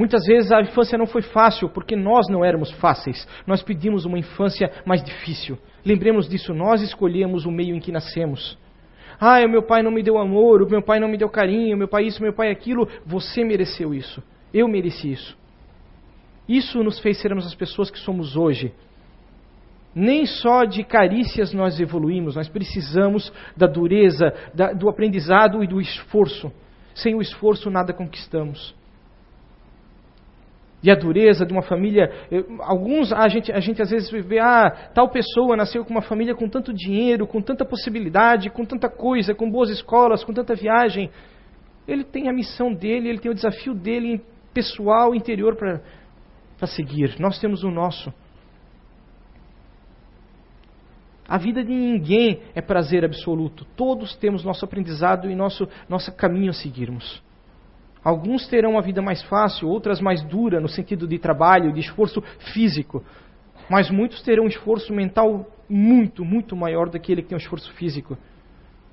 Muitas 0.00 0.24
vezes 0.24 0.50
a 0.50 0.62
infância 0.62 0.96
não 0.96 1.04
foi 1.04 1.20
fácil 1.20 1.68
porque 1.68 1.94
nós 1.94 2.26
não 2.30 2.42
éramos 2.42 2.70
fáceis. 2.70 3.28
Nós 3.46 3.62
pedimos 3.62 4.06
uma 4.06 4.18
infância 4.18 4.72
mais 4.86 5.04
difícil. 5.04 5.58
Lembremos 5.84 6.26
disso, 6.26 6.54
nós 6.54 6.80
escolhemos 6.80 7.44
o 7.44 7.50
meio 7.50 7.76
em 7.76 7.80
que 7.80 7.92
nascemos. 7.92 8.58
Ah, 9.20 9.46
meu 9.46 9.62
pai 9.62 9.82
não 9.82 9.90
me 9.90 10.02
deu 10.02 10.16
amor, 10.16 10.62
o 10.62 10.70
meu 10.70 10.80
pai 10.80 10.98
não 10.98 11.06
me 11.06 11.18
deu 11.18 11.28
carinho, 11.28 11.76
meu 11.76 11.86
pai 11.86 12.04
isso, 12.04 12.22
meu 12.22 12.32
pai 12.32 12.50
aquilo. 12.50 12.88
Você 13.04 13.44
mereceu 13.44 13.92
isso. 13.92 14.22
Eu 14.54 14.66
mereci 14.68 15.12
isso. 15.12 15.36
Isso 16.48 16.82
nos 16.82 16.98
fez 16.98 17.20
sermos 17.20 17.46
as 17.46 17.54
pessoas 17.54 17.90
que 17.90 17.98
somos 17.98 18.38
hoje. 18.38 18.72
Nem 19.94 20.24
só 20.24 20.64
de 20.64 20.82
carícias 20.82 21.52
nós 21.52 21.78
evoluímos, 21.78 22.36
nós 22.36 22.48
precisamos 22.48 23.30
da 23.54 23.66
dureza, 23.66 24.32
da, 24.54 24.72
do 24.72 24.88
aprendizado 24.88 25.62
e 25.62 25.66
do 25.66 25.78
esforço. 25.78 26.50
Sem 26.94 27.14
o 27.14 27.20
esforço, 27.20 27.68
nada 27.68 27.92
conquistamos 27.92 28.79
e 30.82 30.90
a 30.90 30.94
dureza 30.94 31.44
de 31.44 31.52
uma 31.52 31.62
família. 31.62 32.10
Alguns, 32.60 33.12
a 33.12 33.28
gente, 33.28 33.52
a 33.52 33.60
gente 33.60 33.82
às 33.82 33.90
vezes 33.90 34.10
vê, 34.10 34.38
ah, 34.38 34.90
tal 34.94 35.08
pessoa 35.08 35.56
nasceu 35.56 35.84
com 35.84 35.90
uma 35.90 36.02
família 36.02 36.34
com 36.34 36.48
tanto 36.48 36.72
dinheiro, 36.72 37.26
com 37.26 37.40
tanta 37.40 37.64
possibilidade, 37.64 38.50
com 38.50 38.64
tanta 38.64 38.88
coisa, 38.88 39.34
com 39.34 39.50
boas 39.50 39.70
escolas, 39.70 40.24
com 40.24 40.32
tanta 40.32 40.54
viagem. 40.54 41.10
Ele 41.86 42.04
tem 42.04 42.28
a 42.28 42.32
missão 42.32 42.72
dele, 42.72 43.08
ele 43.08 43.18
tem 43.18 43.30
o 43.30 43.34
desafio 43.34 43.74
dele 43.74 44.22
pessoal, 44.54 45.14
interior 45.14 45.56
para 45.56 46.66
seguir. 46.66 47.16
Nós 47.18 47.38
temos 47.38 47.62
o 47.62 47.70
nosso. 47.70 48.12
A 51.28 51.38
vida 51.38 51.62
de 51.62 51.70
ninguém 51.70 52.40
é 52.54 52.60
prazer 52.60 53.04
absoluto. 53.04 53.64
Todos 53.76 54.16
temos 54.16 54.42
nosso 54.42 54.64
aprendizado 54.64 55.30
e 55.30 55.36
nosso, 55.36 55.68
nosso 55.88 56.12
caminho 56.16 56.50
a 56.50 56.54
seguirmos. 56.54 57.22
Alguns 58.02 58.46
terão 58.48 58.78
a 58.78 58.80
vida 58.80 59.02
mais 59.02 59.22
fácil, 59.24 59.68
outras 59.68 60.00
mais 60.00 60.22
dura, 60.22 60.60
no 60.60 60.68
sentido 60.68 61.06
de 61.06 61.18
trabalho, 61.18 61.72
de 61.72 61.80
esforço 61.80 62.22
físico. 62.52 63.04
Mas 63.68 63.90
muitos 63.90 64.22
terão 64.22 64.44
um 64.44 64.48
esforço 64.48 64.92
mental 64.92 65.46
muito, 65.68 66.24
muito 66.24 66.56
maior 66.56 66.86
do 66.86 66.92
que 66.92 66.98
aquele 66.98 67.22
que 67.22 67.28
tem 67.28 67.36
um 67.36 67.40
esforço 67.40 67.72
físico. 67.74 68.16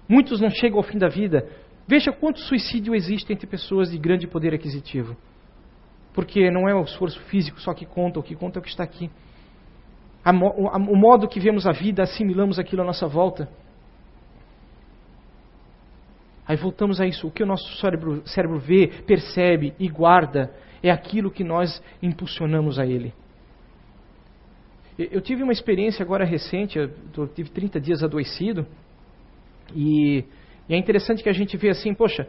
Muitos 0.08 0.40
não 0.42 0.50
chegam 0.50 0.78
ao 0.78 0.84
fim 0.84 0.98
da 0.98 1.08
vida. 1.08 1.48
Veja 1.88 2.12
quanto 2.12 2.40
suicídio 2.40 2.94
existe 2.94 3.32
entre 3.32 3.48
pessoas 3.48 3.92
de 3.92 3.98
grande 3.98 4.28
poder 4.28 4.54
aquisitivo. 4.54 5.16
Porque 6.14 6.52
não 6.52 6.68
é 6.68 6.76
o 6.76 6.84
esforço 6.84 7.20
físico 7.22 7.60
só 7.62 7.74
que 7.74 7.86
conta, 7.86 8.20
o 8.20 8.24
que 8.24 8.36
conta 8.36 8.58
é 8.58 8.60
o 8.60 8.64
que 8.64 8.70
está 8.70 8.84
aqui. 8.84 9.10
O 10.26 10.96
modo 10.98 11.28
que 11.28 11.40
vemos 11.40 11.66
a 11.66 11.72
vida, 11.72 12.04
assimilamos 12.04 12.60
aquilo 12.60 12.82
à 12.82 12.86
nossa 12.86 13.08
volta. 13.08 13.50
Aí 16.48 16.56
voltamos 16.56 17.02
a 17.02 17.06
isso. 17.06 17.28
O 17.28 17.32
que 17.32 17.44
o 17.44 17.46
nosso 17.46 17.78
cérebro, 17.78 18.22
cérebro 18.26 18.58
vê, 18.58 18.88
percebe 19.06 19.74
e 19.80 19.90
guarda 19.90 20.52
é 20.82 20.90
aquilo 20.90 21.32
que 21.32 21.44
nós 21.44 21.82
impulsionamos 22.02 22.80
a 22.80 22.86
ele. 22.86 23.14
Eu 24.98 25.22
tive 25.22 25.44
uma 25.44 25.52
experiência 25.52 26.04
agora 26.04 26.26
recente, 26.26 26.80
eu 26.80 26.90
tive 27.28 27.52
30 27.52 27.80
dias 27.80 28.04
adoecido, 28.04 28.66
e, 29.76 30.24
e 30.68 30.74
é 30.74 30.78
interessante 30.78 31.22
que 31.22 31.30
a 31.30 31.34
gente 31.34 31.56
vê 31.56 31.70
assim, 31.70 31.94
poxa, 31.94 32.28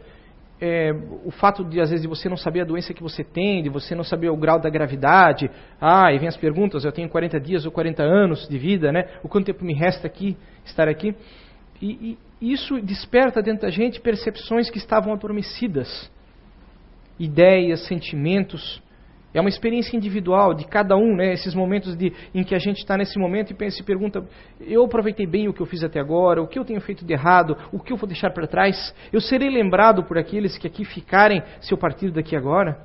é, 0.61 0.91
o 1.23 1.31
fato 1.31 1.63
de 1.63 1.79
às 1.79 1.89
vezes 1.89 2.03
de 2.03 2.07
você 2.07 2.27
não 2.27 2.37
saber 2.37 2.61
a 2.61 2.65
doença 2.65 2.93
que 2.93 3.01
você 3.01 3.23
tem, 3.23 3.63
de 3.63 3.69
você 3.69 3.95
não 3.95 4.03
saber 4.03 4.29
o 4.29 4.37
grau 4.37 4.59
da 4.59 4.69
gravidade, 4.69 5.49
ah, 5.79 6.13
e 6.13 6.19
vem 6.19 6.27
as 6.27 6.37
perguntas, 6.37 6.83
eu 6.83 6.91
tenho 6.91 7.09
40 7.09 7.39
dias 7.39 7.65
ou 7.65 7.71
40 7.71 8.03
anos 8.03 8.47
de 8.47 8.57
vida, 8.57 8.91
né? 8.91 9.05
O 9.23 9.29
quanto 9.29 9.45
tempo 9.45 9.63
me 9.63 9.73
resta 9.73 10.05
aqui, 10.05 10.37
estar 10.65 10.87
aqui? 10.87 11.15
E, 11.81 12.17
e 12.41 12.53
isso 12.53 12.79
desperta 12.81 13.41
dentro 13.41 13.61
da 13.61 13.69
gente 13.69 13.99
percepções 13.99 14.69
que 14.69 14.77
estavam 14.77 15.13
adormecidas, 15.13 16.11
ideias, 17.17 17.85
sentimentos. 17.87 18.81
É 19.33 19.39
uma 19.39 19.49
experiência 19.49 19.95
individual 19.95 20.53
de 20.55 20.65
cada 20.65 20.97
um, 20.97 21.15
né? 21.15 21.33
Esses 21.33 21.53
momentos 21.53 21.95
de, 21.95 22.11
em 22.33 22.43
que 22.43 22.55
a 22.55 22.59
gente 22.59 22.77
está 22.77 22.97
nesse 22.97 23.19
momento 23.19 23.51
e 23.51 23.53
pensa 23.53 23.79
e 23.79 23.85
pergunta: 23.85 24.25
eu 24.59 24.83
aproveitei 24.83 25.27
bem 25.27 25.47
o 25.47 25.53
que 25.53 25.61
eu 25.61 25.67
fiz 25.67 25.83
até 25.83 25.99
agora? 25.99 26.41
O 26.41 26.47
que 26.47 26.57
eu 26.57 26.65
tenho 26.65 26.81
feito 26.81 27.05
de 27.05 27.13
errado? 27.13 27.55
O 27.71 27.79
que 27.79 27.93
eu 27.93 27.97
vou 27.97 28.07
deixar 28.07 28.31
para 28.31 28.47
trás? 28.47 28.93
Eu 29.13 29.21
serei 29.21 29.49
lembrado 29.49 30.03
por 30.03 30.17
aqueles 30.17 30.57
que 30.57 30.65
aqui 30.65 30.83
ficarem 30.83 31.43
se 31.61 31.71
eu 31.71 31.77
partir 31.77 32.11
daqui 32.11 32.35
agora? 32.35 32.79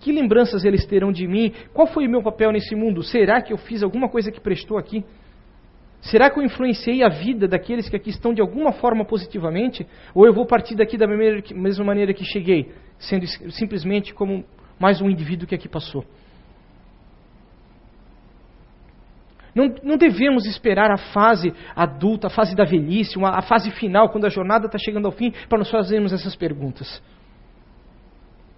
Que 0.00 0.12
lembranças 0.12 0.64
eles 0.64 0.84
terão 0.86 1.12
de 1.12 1.26
mim? 1.26 1.52
Qual 1.72 1.86
foi 1.86 2.06
o 2.06 2.10
meu 2.10 2.22
papel 2.22 2.50
nesse 2.52 2.74
mundo? 2.74 3.02
Será 3.02 3.40
que 3.40 3.52
eu 3.52 3.56
fiz 3.56 3.82
alguma 3.82 4.08
coisa 4.08 4.30
que 4.30 4.40
prestou 4.40 4.76
aqui? 4.76 5.04
Será 6.10 6.30
que 6.30 6.38
eu 6.38 6.44
influenciei 6.44 7.02
a 7.02 7.08
vida 7.08 7.48
daqueles 7.48 7.88
que 7.88 7.96
aqui 7.96 8.10
estão 8.10 8.32
de 8.32 8.40
alguma 8.40 8.72
forma 8.72 9.04
positivamente? 9.04 9.86
Ou 10.14 10.24
eu 10.24 10.32
vou 10.32 10.46
partir 10.46 10.76
daqui 10.76 10.96
da 10.96 11.06
mesma 11.06 11.84
maneira 11.84 12.14
que 12.14 12.24
cheguei, 12.24 12.72
sendo 12.98 13.26
simplesmente 13.50 14.14
como 14.14 14.44
mais 14.78 15.00
um 15.00 15.10
indivíduo 15.10 15.48
que 15.48 15.54
aqui 15.54 15.68
passou? 15.68 16.04
Não, 19.52 19.74
não, 19.82 19.96
devemos 19.96 20.46
esperar 20.46 20.90
a 20.92 20.98
fase 20.98 21.52
adulta, 21.74 22.26
a 22.28 22.30
fase 22.30 22.54
da 22.54 22.64
velhice, 22.64 23.16
uma, 23.16 23.30
a 23.30 23.42
fase 23.42 23.70
final, 23.70 24.10
quando 24.10 24.26
a 24.26 24.28
jornada 24.28 24.66
está 24.66 24.78
chegando 24.78 25.06
ao 25.06 25.12
fim, 25.12 25.32
para 25.48 25.58
nós 25.58 25.70
fazermos 25.70 26.12
essas 26.12 26.36
perguntas. 26.36 27.02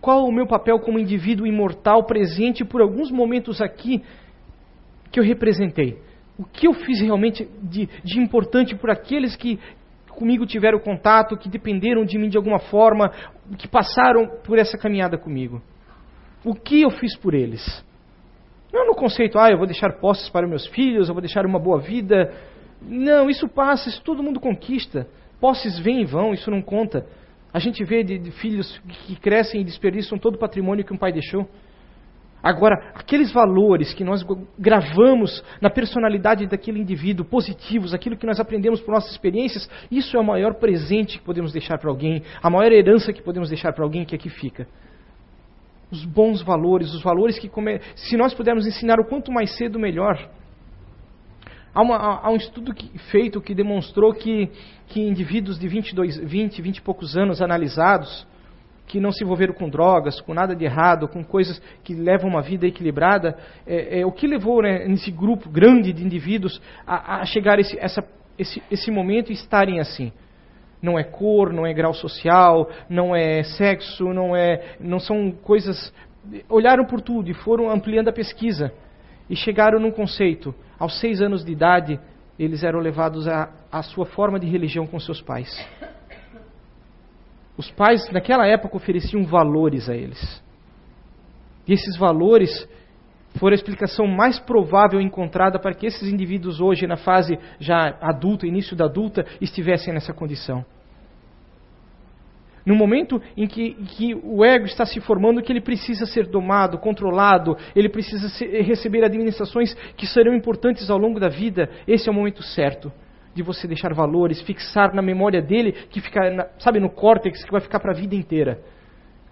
Qual 0.00 0.26
o 0.26 0.32
meu 0.32 0.46
papel 0.46 0.80
como 0.80 0.98
indivíduo 0.98 1.46
imortal 1.46 2.04
presente 2.04 2.64
por 2.64 2.82
alguns 2.82 3.10
momentos 3.10 3.62
aqui 3.62 4.02
que 5.10 5.20
eu 5.20 5.24
representei? 5.24 6.07
O 6.38 6.44
que 6.44 6.68
eu 6.68 6.72
fiz 6.72 7.00
realmente 7.00 7.48
de, 7.62 7.88
de 8.04 8.20
importante 8.20 8.76
por 8.76 8.90
aqueles 8.90 9.34
que 9.34 9.58
comigo 10.10 10.46
tiveram 10.46 10.78
contato, 10.78 11.36
que 11.36 11.48
dependeram 11.48 12.04
de 12.04 12.18
mim 12.18 12.28
de 12.28 12.36
alguma 12.36 12.58
forma, 12.58 13.12
que 13.56 13.68
passaram 13.68 14.28
por 14.44 14.58
essa 14.58 14.76
caminhada 14.78 15.16
comigo. 15.18 15.62
O 16.44 16.54
que 16.54 16.82
eu 16.82 16.90
fiz 16.90 17.16
por 17.16 17.34
eles? 17.34 17.84
Não 18.72 18.86
no 18.86 18.94
conceito, 18.94 19.38
ah, 19.38 19.50
eu 19.50 19.56
vou 19.56 19.66
deixar 19.66 19.98
posses 19.98 20.28
para 20.28 20.46
meus 20.46 20.66
filhos, 20.66 21.08
eu 21.08 21.14
vou 21.14 21.20
deixar 21.20 21.46
uma 21.46 21.58
boa 21.58 21.80
vida. 21.80 22.32
Não, 22.80 23.30
isso 23.30 23.48
passa, 23.48 23.88
isso 23.88 24.02
todo 24.02 24.22
mundo 24.22 24.38
conquista. 24.38 25.08
Posses 25.40 25.78
vêm 25.78 26.02
e 26.02 26.04
vão, 26.04 26.32
isso 26.32 26.50
não 26.50 26.60
conta. 26.60 27.06
A 27.52 27.58
gente 27.58 27.82
vê 27.84 28.04
de, 28.04 28.18
de 28.18 28.30
filhos 28.30 28.78
que 29.06 29.16
crescem 29.16 29.60
e 29.60 29.64
desperdiçam 29.64 30.18
todo 30.18 30.34
o 30.34 30.38
patrimônio 30.38 30.84
que 30.84 30.92
um 30.92 30.98
pai 30.98 31.12
deixou. 31.12 31.48
Agora, 32.42 32.92
aqueles 32.94 33.32
valores 33.32 33.92
que 33.92 34.04
nós 34.04 34.24
gravamos 34.56 35.42
na 35.60 35.68
personalidade 35.68 36.46
daquele 36.46 36.80
indivíduo, 36.80 37.26
positivos, 37.26 37.92
aquilo 37.92 38.16
que 38.16 38.26
nós 38.26 38.38
aprendemos 38.38 38.80
por 38.80 38.92
nossas 38.92 39.10
experiências, 39.10 39.68
isso 39.90 40.16
é 40.16 40.20
o 40.20 40.24
maior 40.24 40.54
presente 40.54 41.18
que 41.18 41.24
podemos 41.24 41.52
deixar 41.52 41.78
para 41.78 41.90
alguém, 41.90 42.22
a 42.40 42.48
maior 42.48 42.70
herança 42.70 43.12
que 43.12 43.22
podemos 43.22 43.48
deixar 43.48 43.72
para 43.72 43.84
alguém 43.84 44.04
que 44.04 44.14
aqui 44.14 44.30
fica. 44.30 44.68
Os 45.90 46.04
bons 46.04 46.40
valores, 46.42 46.94
os 46.94 47.02
valores 47.02 47.38
que, 47.38 47.50
se 47.96 48.16
nós 48.16 48.32
pudermos 48.34 48.66
ensinar 48.66 49.00
o 49.00 49.04
quanto 49.04 49.32
mais 49.32 49.56
cedo, 49.56 49.78
melhor. 49.78 50.30
Há, 51.74 51.82
uma, 51.82 51.96
há 51.96 52.30
um 52.30 52.36
estudo 52.36 52.72
que, 52.72 52.96
feito 53.10 53.40
que 53.40 53.54
demonstrou 53.54 54.12
que, 54.12 54.48
que 54.88 55.00
indivíduos 55.00 55.58
de 55.58 55.66
22, 55.66 56.18
20, 56.18 56.62
20 56.62 56.76
e 56.76 56.82
poucos 56.82 57.16
anos 57.16 57.42
analisados, 57.42 58.26
que 58.88 58.98
não 58.98 59.12
se 59.12 59.22
envolveram 59.22 59.52
com 59.52 59.68
drogas, 59.68 60.20
com 60.20 60.32
nada 60.32 60.56
de 60.56 60.64
errado, 60.64 61.06
com 61.06 61.22
coisas 61.22 61.60
que 61.84 61.94
levam 61.94 62.30
uma 62.30 62.40
vida 62.40 62.66
equilibrada, 62.66 63.36
é, 63.66 64.00
é 64.00 64.06
o 64.06 64.10
que 64.10 64.26
levou 64.26 64.62
né, 64.62 64.88
nesse 64.88 65.10
grupo 65.10 65.48
grande 65.48 65.92
de 65.92 66.02
indivíduos 66.02 66.60
a, 66.86 67.20
a 67.20 67.24
chegar 67.26 67.58
esse, 67.58 67.78
essa, 67.78 68.02
esse, 68.38 68.62
esse 68.70 68.90
momento 68.90 69.30
e 69.30 69.34
estarem 69.34 69.78
assim? 69.78 70.10
Não 70.80 70.98
é 70.98 71.04
cor, 71.04 71.52
não 71.52 71.66
é 71.66 71.74
grau 71.74 71.92
social, 71.92 72.70
não 72.88 73.14
é 73.14 73.42
sexo, 73.42 74.12
não 74.12 74.34
é, 74.34 74.76
não 74.80 74.98
são 74.98 75.30
coisas. 75.30 75.92
Olharam 76.48 76.84
por 76.84 77.00
tudo 77.00 77.30
e 77.30 77.34
foram 77.34 77.70
ampliando 77.70 78.08
a 78.08 78.12
pesquisa 78.12 78.72
e 79.28 79.36
chegaram 79.36 79.78
num 79.78 79.90
conceito. 79.90 80.54
Aos 80.78 80.98
seis 80.98 81.20
anos 81.20 81.44
de 81.44 81.52
idade, 81.52 82.00
eles 82.38 82.62
eram 82.62 82.78
levados 82.78 83.26
à 83.28 83.82
sua 83.82 84.06
forma 84.06 84.38
de 84.38 84.46
religião 84.46 84.86
com 84.86 84.98
seus 84.98 85.20
pais. 85.20 85.50
Os 87.58 87.68
pais, 87.72 88.08
naquela 88.12 88.46
época, 88.46 88.76
ofereciam 88.76 89.24
valores 89.24 89.88
a 89.88 89.96
eles. 89.96 90.40
E 91.66 91.72
esses 91.72 91.96
valores 91.98 92.68
foram 93.36 93.52
a 93.52 93.56
explicação 93.56 94.06
mais 94.06 94.38
provável 94.38 95.00
encontrada 95.00 95.58
para 95.58 95.74
que 95.74 95.84
esses 95.84 96.08
indivíduos 96.08 96.60
hoje, 96.60 96.86
na 96.86 96.96
fase 96.96 97.36
já 97.58 97.98
adulta, 98.00 98.46
início 98.46 98.76
da 98.76 98.84
adulta, 98.84 99.26
estivessem 99.40 99.92
nessa 99.92 100.14
condição. 100.14 100.64
No 102.64 102.76
momento 102.76 103.20
em 103.36 103.46
que, 103.48 103.74
que, 103.74 104.14
o 104.14 104.44
ego 104.44 104.66
está 104.66 104.86
se 104.86 105.00
formando, 105.00 105.42
que 105.42 105.50
ele 105.50 105.60
precisa 105.60 106.06
ser 106.06 106.28
domado, 106.28 106.78
controlado, 106.78 107.56
ele 107.74 107.88
precisa 107.88 108.28
receber 108.62 109.04
administrações 109.04 109.74
que 109.96 110.06
serão 110.06 110.32
importantes 110.32 110.88
ao 110.90 110.98
longo 110.98 111.18
da 111.18 111.28
vida, 111.28 111.68
esse 111.88 112.08
é 112.08 112.12
o 112.12 112.14
momento 112.14 112.42
certo 112.42 112.92
de 113.38 113.42
você 113.44 113.68
deixar 113.68 113.94
valores, 113.94 114.42
fixar 114.42 114.92
na 114.92 115.00
memória 115.00 115.40
dele, 115.40 115.70
que 115.70 116.00
fica, 116.00 116.28
na, 116.28 116.48
sabe, 116.58 116.80
no 116.80 116.90
córtex, 116.90 117.44
que 117.44 117.52
vai 117.52 117.60
ficar 117.60 117.78
para 117.78 117.92
a 117.92 117.94
vida 117.94 118.16
inteira. 118.16 118.60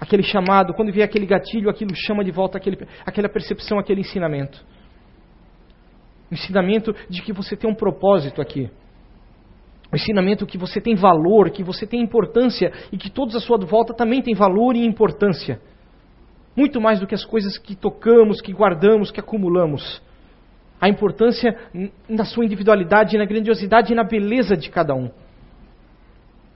Aquele 0.00 0.22
chamado, 0.22 0.72
quando 0.74 0.92
vier 0.92 1.04
aquele 1.04 1.26
gatilho, 1.26 1.68
aquilo 1.68 1.90
chama 1.92 2.22
de 2.22 2.30
volta 2.30 2.56
aquele, 2.56 2.78
aquela 3.04 3.28
percepção, 3.28 3.80
aquele 3.80 4.02
ensinamento. 4.02 4.64
Ensinamento 6.30 6.94
de 7.10 7.20
que 7.20 7.32
você 7.32 7.56
tem 7.56 7.68
um 7.68 7.74
propósito 7.74 8.40
aqui. 8.40 8.70
O 9.92 9.96
ensinamento 9.96 10.46
que 10.46 10.56
você 10.56 10.80
tem 10.80 10.94
valor, 10.94 11.50
que 11.50 11.64
você 11.64 11.84
tem 11.84 12.00
importância 12.00 12.72
e 12.92 12.96
que 12.96 13.10
todos 13.10 13.34
à 13.34 13.40
sua 13.40 13.58
volta 13.58 13.92
também 13.92 14.22
têm 14.22 14.34
valor 14.34 14.76
e 14.76 14.86
importância. 14.86 15.60
Muito 16.56 16.80
mais 16.80 17.00
do 17.00 17.08
que 17.08 17.14
as 17.14 17.24
coisas 17.24 17.58
que 17.58 17.74
tocamos, 17.74 18.40
que 18.40 18.52
guardamos, 18.52 19.10
que 19.10 19.18
acumulamos 19.18 20.00
a 20.80 20.88
importância 20.88 21.56
na 22.08 22.24
sua 22.24 22.44
individualidade, 22.44 23.16
na 23.16 23.24
grandiosidade 23.24 23.92
e 23.92 23.96
na 23.96 24.04
beleza 24.04 24.56
de 24.56 24.70
cada 24.70 24.94
um. 24.94 25.10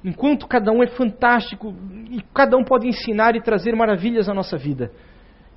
Enquanto 0.04 0.46
cada 0.46 0.72
um 0.72 0.82
é 0.82 0.86
fantástico 0.86 1.74
e 2.10 2.22
cada 2.34 2.56
um 2.56 2.64
pode 2.64 2.88
ensinar 2.88 3.36
e 3.36 3.42
trazer 3.42 3.74
maravilhas 3.76 4.28
à 4.28 4.34
nossa 4.34 4.56
vida. 4.56 4.90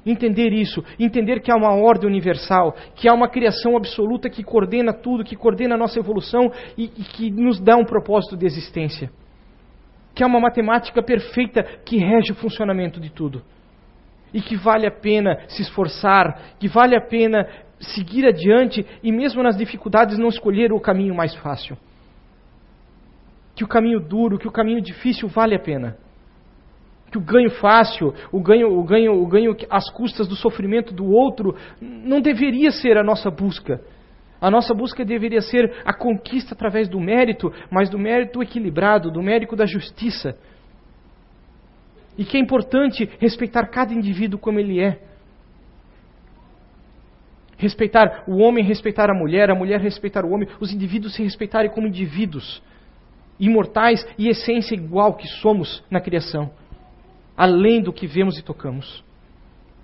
Entender 0.06 0.52
isso, 0.52 0.84
entender 0.99 1.39
que 1.39 1.49
há 1.49 1.56
uma 1.56 1.73
ordem 1.73 2.10
universal, 2.10 2.76
que 2.93 3.08
há 3.08 3.13
uma 3.13 3.30
criação 3.30 3.78
absoluta 3.78 4.30
que 4.30 4.43
coordena 4.43 4.91
tudo, 4.91 5.23
que 5.23 5.36
coordena 5.36 5.76
a 5.76 5.78
nossa 5.78 5.97
evolução 5.97 6.52
e, 6.78 6.86
e 6.86 7.04
que 7.04 7.32
nos 7.32 7.60
dá 7.60 7.78
um 7.78 7.86
propósito 7.86 8.36
de 8.36 8.45
existência. 8.45 9.10
Que 10.13 10.23
há 10.23 10.28
uma 10.28 10.41
matemática 10.41 11.02
perfeita 11.02 11.63
que 11.86 11.97
rege 11.97 12.34
o 12.34 12.36
funcionamento 12.36 12.99
de 12.99 13.10
tudo 13.10 13.41
e 14.34 14.41
que 14.41 14.58
vale 14.58 14.86
a 14.86 14.91
pena 14.91 15.39
se 15.47 15.62
esforçar, 15.62 16.56
que 16.60 16.67
vale 16.67 16.97
a 16.97 17.02
pena 17.02 17.47
seguir 17.84 18.26
adiante 18.26 18.86
e, 19.02 19.12
mesmo 19.12 19.43
nas 19.43 19.58
dificuldades, 19.58 20.17
não 20.17 20.30
escolher 20.30 20.72
o 20.72 20.80
caminho 20.80 21.15
mais 21.15 21.36
fácil. 21.36 21.78
Que 23.56 23.63
o 23.63 23.67
caminho 23.67 24.00
duro, 24.00 24.38
que 24.38 24.48
o 24.48 24.52
caminho 24.52 24.82
difícil 24.82 25.28
vale 25.28 25.56
a 25.56 25.60
pena. 25.60 25.98
Que 27.12 27.17
o 27.17 27.22
ganho 27.22 27.52
fácil, 27.52 28.13
o 28.32 28.41
ganho, 28.41 28.78
o 28.78 28.84
ganho, 28.84 29.13
o 29.13 29.28
ganho 29.28 29.56
às 29.69 29.89
custas 29.91 30.28
do 30.28 30.36
sofrimento 30.36 30.93
do 30.93 31.06
outro, 31.06 31.56
não 31.80 32.19
deveria 32.19 32.72
ser 32.72 32.98
a 32.98 33.04
nossa 33.04 33.30
busca. 33.30 33.82
A 34.41 34.52
nossa 34.52 34.74
busca 34.74 35.06
deveria 35.06 35.41
ser 35.41 35.74
a 35.86 35.93
conquista 35.93 36.54
através 36.54 36.89
do 36.89 37.00
mérito, 37.00 37.54
mas 37.72 37.89
do 37.89 37.98
mérito 37.98 38.41
equilibrado, 38.41 39.12
do 39.12 39.22
mérito 39.22 39.56
da 39.56 39.65
justiça. 39.65 40.38
E 42.17 42.26
que 42.26 42.36
é 42.36 42.39
importante 42.39 43.10
respeitar 43.19 43.67
cada 43.67 43.93
indivíduo 43.93 44.39
como 44.39 44.60
ele 44.60 44.82
é. 44.82 45.00
Respeitar 47.63 48.26
o 48.28 48.39
homem, 48.39 48.62
respeitar 48.62 49.10
a 49.10 49.13
mulher, 49.13 49.49
a 49.49 49.56
mulher 49.56 49.80
respeitar 49.80 50.26
o 50.26 50.32
homem, 50.32 50.49
os 50.60 50.73
indivíduos 50.73 51.15
se 51.15 51.23
respeitarem 51.23 51.71
como 51.71 51.88
indivíduos, 51.88 52.62
imortais 53.39 54.06
e 54.17 54.28
essência 54.28 54.76
igual 54.76 55.13
que 55.13 55.26
somos 55.26 55.82
na 55.89 56.02
criação, 56.02 56.52
além 57.38 57.82
do 57.82 57.93
que 57.93 58.06
vemos 58.06 58.38
e 58.38 58.43
tocamos. 58.43 59.02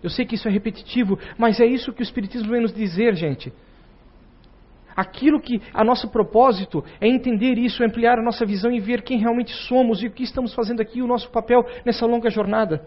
Eu 0.04 0.10
sei 0.10 0.26
que 0.26 0.36
isso 0.36 0.50
é 0.50 0.52
repetitivo, 0.52 1.18
mas 1.38 1.62
é 1.62 1.65
isso 1.65 1.94
que 1.94 2.02
o 2.02 2.04
Espiritismo 2.04 2.52
vem 2.52 2.62
nos 2.62 2.74
dizer, 2.74 3.15
gente. 3.15 3.54
Aquilo 4.94 5.39
que 5.39 5.62
a 5.74 5.82
nosso 5.82 6.10
propósito 6.10 6.84
é 7.00 7.08
entender 7.08 7.58
isso, 7.58 7.82
ampliar 7.82 8.20
a 8.20 8.22
nossa 8.22 8.46
visão 8.46 8.74
e 8.74 8.82
ver 8.82 9.04
quem 9.04 9.20
realmente 9.20 9.54
somos 9.54 10.04
e 10.04 10.08
o 10.08 10.12
que 10.12 10.24
estamos 10.24 10.54
fazendo 10.54 10.82
aqui, 10.82 11.02
o 11.02 11.08
nosso 11.08 11.32
papel 11.32 11.65
nessa 11.86 12.06
longa 12.06 12.30
jornada. 12.30 12.86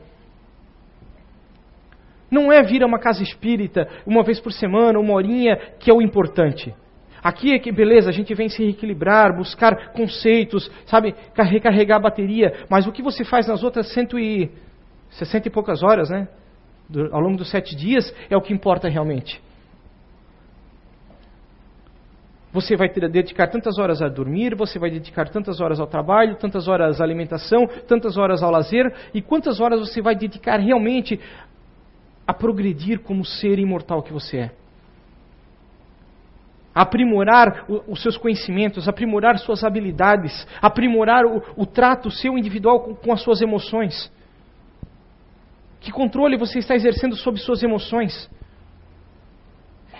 Não 2.32 2.50
é 2.50 2.62
vir 2.62 2.82
a 2.82 2.86
uma 2.86 2.98
casa 2.98 3.22
espírita 3.22 3.86
uma 4.06 4.22
vez 4.22 4.40
por 4.40 4.52
semana, 4.52 4.98
uma 4.98 5.12
horinha, 5.12 5.54
que 5.78 5.90
é 5.90 5.94
o 5.94 6.00
importante. 6.00 6.74
Aqui 7.22 7.52
é 7.52 7.58
que, 7.58 7.70
beleza, 7.70 8.08
a 8.08 8.12
gente 8.12 8.34
vem 8.34 8.48
se 8.48 8.64
reequilibrar, 8.64 9.36
buscar 9.36 9.92
conceitos, 9.92 10.70
sabe, 10.86 11.14
recarregar 11.36 11.98
a 11.98 12.02
bateria, 12.02 12.64
mas 12.70 12.86
o 12.86 12.90
que 12.90 13.02
você 13.02 13.22
faz 13.22 13.46
nas 13.46 13.62
outras 13.62 13.92
cento 13.92 14.18
e 14.18 14.50
sessenta 15.10 15.50
poucas 15.50 15.82
horas, 15.82 16.08
né? 16.08 16.26
Ao 17.12 17.20
longo 17.20 17.36
dos 17.36 17.50
sete 17.50 17.76
dias, 17.76 18.12
é 18.30 18.36
o 18.36 18.40
que 18.40 18.52
importa 18.52 18.88
realmente. 18.88 19.38
Você 22.50 22.76
vai 22.76 22.88
ter, 22.88 23.08
dedicar 23.08 23.48
tantas 23.48 23.78
horas 23.78 24.02
a 24.02 24.08
dormir, 24.08 24.54
você 24.54 24.78
vai 24.78 24.90
dedicar 24.90 25.28
tantas 25.28 25.60
horas 25.60 25.80
ao 25.80 25.86
trabalho, 25.86 26.36
tantas 26.36 26.66
horas 26.66 27.00
à 27.00 27.04
alimentação, 27.04 27.66
tantas 27.86 28.16
horas 28.16 28.42
ao 28.42 28.50
lazer, 28.50 28.92
e 29.14 29.22
quantas 29.22 29.60
horas 29.60 29.80
você 29.80 30.02
vai 30.02 30.14
dedicar 30.14 30.58
realmente 30.58 31.20
a 32.26 32.32
progredir 32.32 33.00
como 33.00 33.24
ser 33.24 33.58
imortal 33.58 34.02
que 34.02 34.12
você 34.12 34.38
é. 34.38 34.50
Aprimorar 36.74 37.66
o, 37.68 37.92
os 37.92 38.02
seus 38.02 38.16
conhecimentos, 38.16 38.88
aprimorar 38.88 39.38
suas 39.38 39.62
habilidades, 39.62 40.46
aprimorar 40.60 41.24
o, 41.26 41.42
o 41.56 41.66
trato 41.66 42.10
seu 42.10 42.38
individual 42.38 42.80
com, 42.80 42.94
com 42.94 43.12
as 43.12 43.20
suas 43.22 43.42
emoções. 43.42 44.10
Que 45.80 45.90
controle 45.90 46.36
você 46.36 46.60
está 46.60 46.74
exercendo 46.74 47.16
sobre 47.16 47.40
suas 47.40 47.62
emoções? 47.62 48.30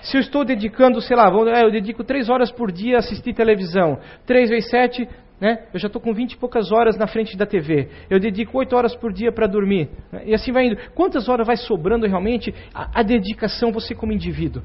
Se 0.00 0.16
eu 0.16 0.20
estou 0.20 0.44
dedicando, 0.44 1.00
sei 1.00 1.16
lá, 1.16 1.30
é, 1.54 1.64
eu 1.64 1.70
dedico 1.70 2.02
três 2.02 2.28
horas 2.28 2.50
por 2.50 2.72
dia 2.72 2.96
a 2.96 2.98
assistir 3.00 3.34
televisão, 3.34 4.00
três 4.26 4.48
vezes 4.48 4.70
sete, 4.70 5.08
né? 5.42 5.64
Eu 5.74 5.80
já 5.80 5.88
estou 5.88 6.00
com 6.00 6.14
vinte 6.14 6.34
e 6.34 6.36
poucas 6.36 6.70
horas 6.70 6.96
na 6.96 7.08
frente 7.08 7.36
da 7.36 7.44
TV. 7.44 7.88
Eu 8.08 8.20
dedico 8.20 8.56
oito 8.58 8.76
horas 8.76 8.94
por 8.94 9.12
dia 9.12 9.32
para 9.32 9.48
dormir. 9.48 9.90
Né? 10.12 10.22
E 10.26 10.34
assim 10.34 10.52
vai 10.52 10.66
indo. 10.66 10.76
Quantas 10.94 11.28
horas 11.28 11.44
vai 11.44 11.56
sobrando 11.56 12.06
realmente 12.06 12.54
a, 12.72 13.00
a 13.00 13.02
dedicação 13.02 13.72
você 13.72 13.92
como 13.92 14.12
indivíduo? 14.12 14.62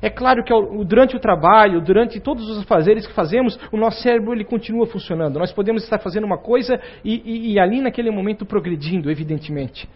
É 0.00 0.08
claro 0.08 0.44
que 0.44 0.54
durante 0.84 1.16
o 1.16 1.18
trabalho, 1.18 1.80
durante 1.80 2.20
todos 2.20 2.48
os 2.48 2.62
fazeres 2.62 3.08
que 3.08 3.12
fazemos, 3.12 3.58
o 3.72 3.76
nosso 3.76 4.00
cérebro 4.02 4.32
ele 4.32 4.44
continua 4.44 4.86
funcionando. 4.86 5.36
Nós 5.36 5.52
podemos 5.52 5.82
estar 5.82 5.98
fazendo 5.98 6.24
uma 6.24 6.38
coisa 6.38 6.80
e, 7.04 7.20
e, 7.24 7.52
e 7.54 7.58
ali 7.58 7.80
naquele 7.80 8.12
momento 8.12 8.46
progredindo, 8.46 9.10
evidentemente. 9.10 9.88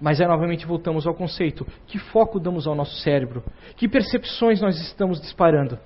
Mas 0.00 0.22
aí 0.22 0.26
novamente 0.26 0.64
voltamos 0.64 1.06
ao 1.06 1.12
conceito: 1.12 1.66
que 1.86 1.98
foco 1.98 2.40
damos 2.40 2.66
ao 2.66 2.74
nosso 2.74 2.96
cérebro? 3.02 3.44
Que 3.76 3.86
percepções 3.86 4.58
nós 4.62 4.80
estamos 4.80 5.20
disparando? 5.20 5.78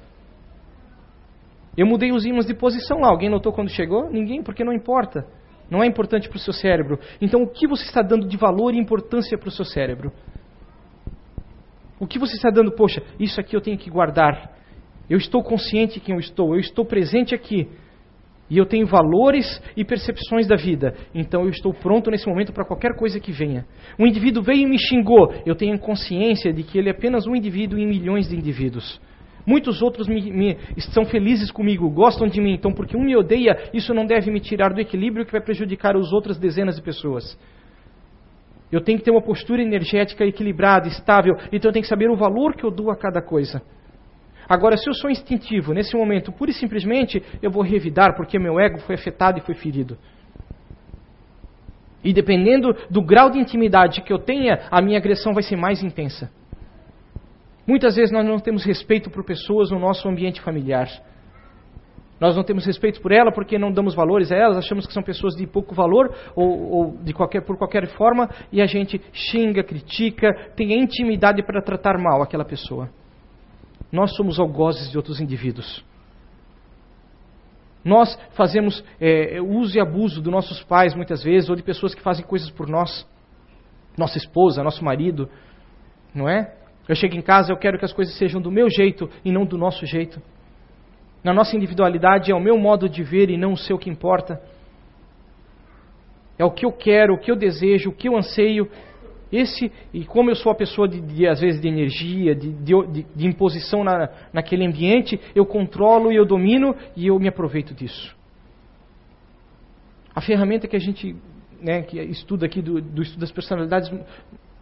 Eu 1.77 1.87
mudei 1.87 2.13
os 2.13 2.25
ímãs 2.25 2.47
de 2.47 2.55
posição 2.55 3.01
lá. 3.01 3.09
Alguém 3.09 3.29
notou 3.29 3.53
quando 3.53 3.71
chegou? 3.71 4.11
Ninguém, 4.11 4.43
porque 4.43 4.65
não 4.65 4.73
importa. 4.73 5.27
Não 5.71 5.83
é 5.83 5.87
importante 5.87 6.29
para 6.29 6.37
o 6.37 6.41
seu 6.41 6.53
cérebro. 6.53 6.99
Então, 7.21 7.43
o 7.43 7.49
que 7.49 7.67
você 7.67 7.85
está 7.85 8.03
dando 8.03 8.27
de 8.27 8.37
valor 8.37 8.75
e 8.75 8.79
importância 8.79 9.37
para 9.39 9.49
o 9.49 9.53
seu 9.53 9.65
cérebro? 9.65 10.13
O 11.99 12.07
que 12.07 12.19
você 12.19 12.37
está 12.37 12.51
dando? 12.51 12.73
Poxa, 12.73 13.03
isso 13.19 13.41
aqui 13.41 13.57
eu 13.57 13.61
tenho 13.61 13.79
que 13.79 13.91
guardar. 13.91 14.53
Eu 15.09 15.19
estou 15.19 15.43
consciente 15.43 15.95
de 15.95 16.01
quem 16.01 16.15
eu 16.15 16.21
estou. 16.21 16.55
Eu 16.55 16.61
estou 16.61 16.85
presente 16.85 17.35
aqui. 17.35 17.69
E 18.51 18.59
eu 18.59 18.67
tenho 18.67 18.87
valores 18.87 19.61
e 19.77 19.85
percepções 19.85 20.47
da 20.47 20.55
vida. 20.55 20.95
Então 21.15 21.45
eu 21.45 21.49
estou 21.49 21.73
pronto 21.73 22.11
nesse 22.11 22.29
momento 22.29 22.53
para 22.53 22.65
qualquer 22.65 22.95
coisa 22.95 23.19
que 23.19 23.33
venha. 23.33 23.65
Um 23.99 24.07
indivíduo 24.07 24.43
veio 24.43 24.63
e 24.63 24.67
me 24.67 24.79
xingou. 24.79 25.33
Eu 25.47 25.55
tenho 25.55 25.79
consciência 25.79 26.53
de 26.53 26.63
que 26.63 26.79
ele 26.79 26.89
é 26.89 26.93
apenas 26.93 27.27
um 27.27 27.35
indivíduo 27.35 27.79
em 27.79 27.87
milhões 27.87 28.29
de 28.29 28.37
indivíduos. 28.37 29.01
Muitos 29.47 29.83
outros 29.83 30.09
me, 30.09 30.33
me, 30.33 30.59
estão 30.77 31.05
felizes 31.05 31.51
comigo, 31.51 31.91
gostam 31.91 32.27
de 32.27 32.41
mim. 32.41 32.55
Então, 32.55 32.73
porque 32.73 32.97
um 32.97 33.05
me 33.05 33.17
odeia, 33.17 33.71
isso 33.75 33.93
não 33.93 34.07
deve 34.07 34.31
me 34.31 34.41
tirar 34.41 34.73
do 34.73 34.81
equilíbrio 34.81 35.27
que 35.27 35.33
vai 35.33 35.41
prejudicar 35.41 35.97
as 35.97 36.13
outras 36.13 36.39
dezenas 36.39 36.77
de 36.77 36.83
pessoas. 36.83 37.39
Eu 38.73 38.81
tenho 38.81 38.99
que 38.99 39.05
ter 39.05 39.11
uma 39.11 39.23
postura 39.23 39.63
energética 39.63 40.25
equilibrada, 40.25 40.89
estável. 40.89 41.35
Então 41.53 41.69
eu 41.69 41.73
tenho 41.73 41.83
que 41.83 41.89
saber 41.89 42.11
o 42.11 42.17
valor 42.17 42.55
que 42.57 42.65
eu 42.65 42.71
dou 42.71 42.91
a 42.91 42.97
cada 42.97 43.23
coisa. 43.23 43.63
Agora, 44.49 44.77
se 44.77 44.89
eu 44.89 44.95
sou 44.95 45.11
instintivo, 45.11 45.73
nesse 45.73 45.97
momento, 45.97 46.33
pura 46.33 46.51
e 46.51 46.55
simplesmente, 46.55 47.23
eu 47.43 47.51
vou 47.51 47.63
revidar 47.63 48.15
porque 48.17 48.39
meu 48.39 48.59
ego 48.59 48.79
foi 48.81 48.95
afetado 48.95 49.39
e 49.39 49.43
foi 49.43 49.55
ferido. 49.55 49.97
E 52.03 52.13
dependendo 52.13 52.77
do 52.91 53.01
grau 53.01 53.31
de 53.31 53.39
intimidade 53.39 54.03
que 54.03 54.13
eu 54.13 54.19
tenha, 54.19 54.67
a 54.71 54.83
minha 54.83 54.99
agressão 54.99 55.33
vai 55.33 55.43
ser 55.43 55.57
mais 55.57 55.83
intensa. 55.83 56.31
Muitas 57.67 57.97
vezes 57.97 58.13
nós 58.13 58.27
não 58.27 58.39
temos 58.39 58.65
respeito 58.65 59.11
por 59.11 59.25
pessoas 59.25 59.71
no 59.71 59.79
nosso 59.79 60.09
ambiente 60.09 60.41
familiar. 60.41 60.89
Nós 62.21 62.37
não 62.37 62.45
temos 62.45 62.65
respeito 62.65 63.01
por 63.01 63.13
ela 63.13 63.33
porque 63.33 63.59
não 63.59 63.73
damos 63.73 63.95
valores 63.95 64.31
a 64.31 64.37
elas, 64.37 64.57
achamos 64.57 64.87
que 64.87 64.93
são 64.93 65.03
pessoas 65.03 65.35
de 65.35 65.47
pouco 65.47 65.75
valor 65.75 66.15
ou, 66.37 66.71
ou 66.71 66.97
de 66.99 67.13
qualquer, 67.13 67.43
por 67.43 67.59
qualquer 67.59 67.87
forma 67.89 68.29
e 68.53 68.63
a 68.63 68.67
gente 68.67 69.01
xinga, 69.13 69.65
critica, 69.65 70.33
tem 70.55 70.73
intimidade 70.73 71.43
para 71.43 71.61
tratar 71.61 71.99
mal 71.99 72.23
aquela 72.23 72.45
pessoa. 72.45 72.89
Nós 73.91 74.15
somos 74.17 74.39
algozes 74.39 74.91
de 74.91 74.97
outros 74.97 75.21
indivíduos. 75.21 75.85
Nós 77.85 78.19
fazemos 78.33 78.83
é, 78.99 79.41
uso 79.43 79.77
e 79.77 79.81
abuso 79.81 80.23
dos 80.23 80.33
nossos 80.33 80.63
pais 80.65 80.95
muitas 80.95 81.23
vezes, 81.23 81.51
ou 81.51 81.57
de 81.57 81.63
pessoas 81.63 81.95
que 81.95 82.01
fazem 82.01 82.25
coisas 82.25 82.51
por 82.51 82.69
nós. 82.69 83.07
Nossa 83.99 84.17
esposa, 84.17 84.63
nosso 84.63 84.83
marido, 84.83 85.29
não 86.15 86.29
é? 86.29 86.64
Eu 86.89 86.95
chego 86.95 87.17
em 87.17 87.23
casa, 87.23 87.53
eu 87.53 87.57
quero 87.57 87.79
que 87.79 87.85
as 87.85 87.93
coisas 87.93 88.17
sejam 88.17 88.41
do 88.41 88.51
meu 88.51 88.69
jeito 88.69 89.09
e 89.25 89.33
não 89.33 89.45
do 89.45 89.57
nosso 89.57 89.87
jeito. 89.87 90.21
Na 91.23 91.33
nossa 91.33 91.57
individualidade 91.57 92.31
é 92.31 92.35
o 92.35 92.41
meu 92.41 92.59
modo 92.59 92.89
de 92.89 93.03
ver 93.03 93.31
e 93.31 93.39
não 93.39 93.53
o 93.53 93.57
seu 93.57 93.79
que 93.79 93.89
importa. 93.89 94.41
É 96.39 96.45
o 96.45 96.51
que 96.51 96.67
eu 96.67 96.73
quero, 96.73 97.15
o 97.15 97.19
que 97.19 97.31
eu 97.31 97.37
desejo, 97.37 97.91
o 97.91 97.95
que 97.95 98.09
eu 98.09 98.17
anseio 98.17 98.69
esse, 99.33 99.73
e 99.93 100.05
como 100.05 100.31
eu 100.31 100.37
sou 100.37 100.53
a 100.53 100.55
pessoa 100.55 100.87
de, 100.87 101.01
de 101.01 101.27
às 101.27 101.41
vezes 101.41 101.61
de 101.61 101.67
energia, 101.67 102.35
de, 102.35 102.53
de, 102.53 103.03
de 103.03 103.27
imposição 103.27 103.83
na, 103.83 104.09
naquele 104.33 104.65
ambiente, 104.65 105.21
eu 105.35 105.45
controlo 105.45 106.13
e 106.13 106.17
eu 106.17 106.25
domino 106.25 106.77
e 106.97 107.09
eu 107.09 107.19
me 107.19 107.27
aproveito 107.27 107.75
disso. 107.75 108.15
A 110.15 110.21
ferramenta 110.21 110.69
que 110.69 110.77
a 110.77 110.81
gente 110.81 111.17
né, 111.61 111.83
que 111.83 111.99
estuda 112.03 112.47
aqui 112.47 112.63
do, 112.63 112.81
do 112.81 113.03
estudo 113.03 113.21
das 113.21 113.33
personalidades 113.33 113.91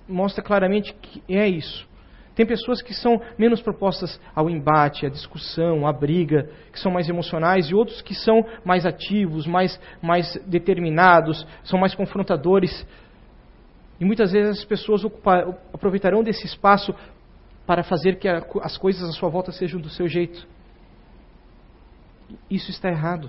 mostra 0.08 0.42
claramente 0.42 0.94
que 0.94 1.22
é 1.28 1.46
isso. 1.46 1.86
Tem 2.34 2.46
pessoas 2.46 2.80
que 2.80 2.94
são 2.94 3.20
menos 3.38 3.60
propostas 3.60 4.18
ao 4.34 4.48
embate, 4.48 5.04
à 5.04 5.08
discussão, 5.10 5.86
à 5.86 5.92
briga, 5.92 6.48
que 6.72 6.80
são 6.80 6.90
mais 6.90 7.08
emocionais, 7.08 7.66
e 7.66 7.74
outros 7.74 8.00
que 8.00 8.14
são 8.14 8.44
mais 8.64 8.86
ativos, 8.86 9.46
mais, 9.46 9.78
mais 10.00 10.34
determinados, 10.46 11.46
são 11.62 11.78
mais 11.78 11.94
confrontadores. 11.94 12.86
E 14.00 14.04
muitas 14.04 14.32
vezes 14.32 14.60
as 14.60 14.64
pessoas 14.64 15.04
ocupar, 15.04 15.46
aproveitarão 15.72 16.22
desse 16.22 16.46
espaço 16.46 16.94
para 17.66 17.82
fazer 17.82 18.16
que 18.16 18.28
a, 18.28 18.42
as 18.62 18.78
coisas 18.78 19.08
à 19.08 19.12
sua 19.12 19.28
volta 19.28 19.52
sejam 19.52 19.78
do 19.80 19.90
seu 19.90 20.08
jeito. 20.08 20.46
Isso 22.50 22.70
está 22.70 22.88
errado. 22.88 23.28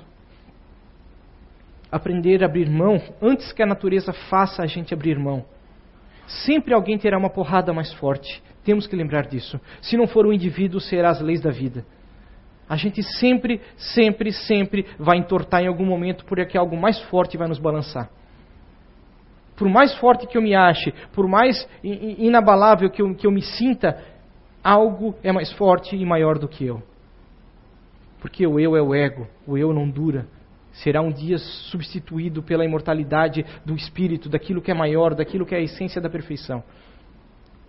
Aprender 1.92 2.42
a 2.42 2.48
abrir 2.48 2.70
mão 2.70 3.02
antes 3.22 3.52
que 3.52 3.62
a 3.62 3.68
natureza 3.68 4.14
faça 4.14 4.64
a 4.64 4.66
gente 4.66 4.94
abrir 4.94 5.20
mão. 5.20 5.46
Sempre 6.46 6.74
alguém 6.74 6.98
terá 6.98 7.18
uma 7.18 7.30
porrada 7.30 7.74
mais 7.74 7.94
forte. 7.94 8.42
Temos 8.64 8.88
que 8.88 8.96
lembrar 8.96 9.28
disso. 9.28 9.60
Se 9.82 9.98
não 9.98 10.08
for 10.08 10.26
o 10.26 10.34
indivíduo, 10.34 10.80
será 10.80 11.10
as 11.10 11.22
leis 11.22 11.42
da 11.42 11.52
vida. 11.52 11.86
A 12.68 12.78
gente 12.78 13.04
sempre, 13.04 13.62
sempre, 13.76 14.32
sempre 14.32 14.86
vai 14.98 15.18
entortar 15.18 15.62
em 15.62 15.68
algum 15.68 15.86
momento 15.86 16.26
porque 16.26 16.58
algo 16.58 16.78
mais 16.78 17.00
forte 17.04 17.38
vai 17.38 17.48
nos 17.48 17.60
balançar. 17.60 18.10
Por 19.56 19.70
mais 19.70 19.94
forte 19.98 20.26
que 20.26 20.38
eu 20.38 20.42
me 20.42 20.56
ache, 20.56 20.94
por 21.14 21.28
mais 21.28 21.68
inabalável 21.84 22.90
que 22.90 23.02
eu, 23.02 23.14
que 23.14 23.28
eu 23.28 23.32
me 23.32 23.42
sinta, 23.42 24.02
algo 24.64 25.16
é 25.22 25.32
mais 25.32 25.52
forte 25.54 25.96
e 25.96 26.06
maior 26.06 26.40
do 26.40 26.48
que 26.48 26.66
eu. 26.66 26.82
Porque 28.20 28.48
o 28.48 28.60
eu 28.60 28.76
é 28.76 28.82
o 28.82 28.96
ego, 28.96 29.28
o 29.46 29.58
eu 29.58 29.74
não 29.74 29.88
dura. 29.88 30.26
Será 30.72 31.02
um 31.02 31.12
dia 31.12 31.38
substituído 31.38 32.42
pela 32.42 32.66
imortalidade 32.66 33.46
do 33.64 33.76
espírito, 33.76 34.28
daquilo 34.28 34.62
que 34.62 34.72
é 34.72 34.74
maior, 34.74 35.14
daquilo 35.14 35.46
que 35.46 35.54
é 35.54 35.60
a 35.60 35.62
essência 35.62 36.02
da 36.02 36.10
perfeição. 36.10 36.64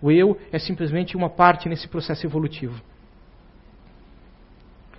O 0.05 0.11
eu 0.11 0.39
é 0.51 0.59
simplesmente 0.59 1.17
uma 1.17 1.31
parte 1.31 1.67
nesse 1.67 1.87
processo 1.87 2.27
evolutivo. 2.27 2.79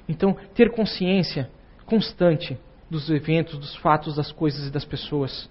Então, 0.08 0.36
ter 0.52 0.72
consciência 0.72 1.48
constante 1.84 2.58
dos 2.90 3.08
eventos, 3.08 3.56
dos 3.56 3.76
fatos, 3.76 4.16
das 4.16 4.32
coisas 4.32 4.66
e 4.66 4.70
das 4.72 4.84
pessoas. 4.84 5.48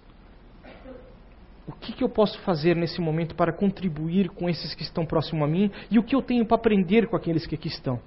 O 1.66 1.72
que, 1.72 1.94
que, 1.94 2.04
eu 2.04 2.10
posso 2.10 2.38
fazer 2.40 2.76
nesse 2.76 3.00
momento 3.00 3.34
para 3.34 3.54
contribuir 3.54 4.28
com 4.28 4.50
esses 4.50 4.76
que 4.76 4.84
estão 4.84 5.06
próximo 5.06 5.46
a 5.46 5.48
mim 5.48 5.72
e 5.90 5.98
o 5.98 6.04
que 6.04 6.14
eu 6.14 6.22
tenho 6.22 6.46
para 6.46 6.58
aprender 6.58 7.08
com 7.08 7.16
aqueles 7.16 7.48
que 7.48 7.56
aqui 7.56 7.70
estão? 7.70 8.02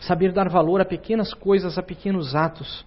Saber 0.00 0.32
dar 0.32 0.48
valor 0.48 0.80
a 0.80 0.84
pequenas 0.86 1.34
coisas, 1.34 1.76
a 1.76 1.82
pequenos 1.82 2.34
atos. 2.34 2.86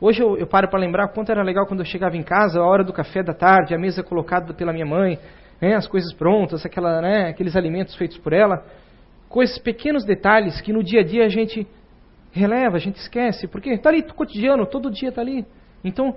Hoje 0.00 0.22
eu, 0.22 0.36
eu 0.36 0.46
paro 0.46 0.68
para 0.68 0.78
lembrar 0.78 1.08
quanto 1.08 1.32
era 1.32 1.42
legal 1.42 1.66
quando 1.66 1.80
eu 1.80 1.86
chegava 1.86 2.16
em 2.16 2.22
casa, 2.22 2.60
a 2.60 2.64
hora 2.64 2.84
do 2.84 2.92
café 2.92 3.20
da 3.20 3.34
tarde, 3.34 3.74
a 3.74 3.78
mesa 3.78 4.00
colocada 4.00 4.54
pela 4.54 4.72
minha 4.72 4.86
mãe, 4.86 5.18
né, 5.60 5.74
as 5.74 5.88
coisas 5.88 6.12
prontas, 6.14 6.64
aquela, 6.64 7.00
né, 7.00 7.30
aqueles 7.30 7.56
alimentos 7.56 7.96
feitos 7.96 8.16
por 8.16 8.32
ela. 8.32 8.64
Coisas, 9.28 9.58
pequenos 9.58 10.04
detalhes 10.04 10.60
que 10.60 10.72
no 10.72 10.84
dia 10.84 11.00
a 11.00 11.04
dia 11.04 11.24
a 11.24 11.28
gente 11.28 11.66
releva, 12.30 12.76
a 12.76 12.78
gente 12.78 12.96
esquece, 12.96 13.48
porque 13.48 13.70
está 13.70 13.90
ali 13.90 14.02
cotidiano, 14.02 14.66
todo 14.66 14.88
dia 14.88 15.08
está 15.08 15.20
ali. 15.20 15.44
Então, 15.82 16.14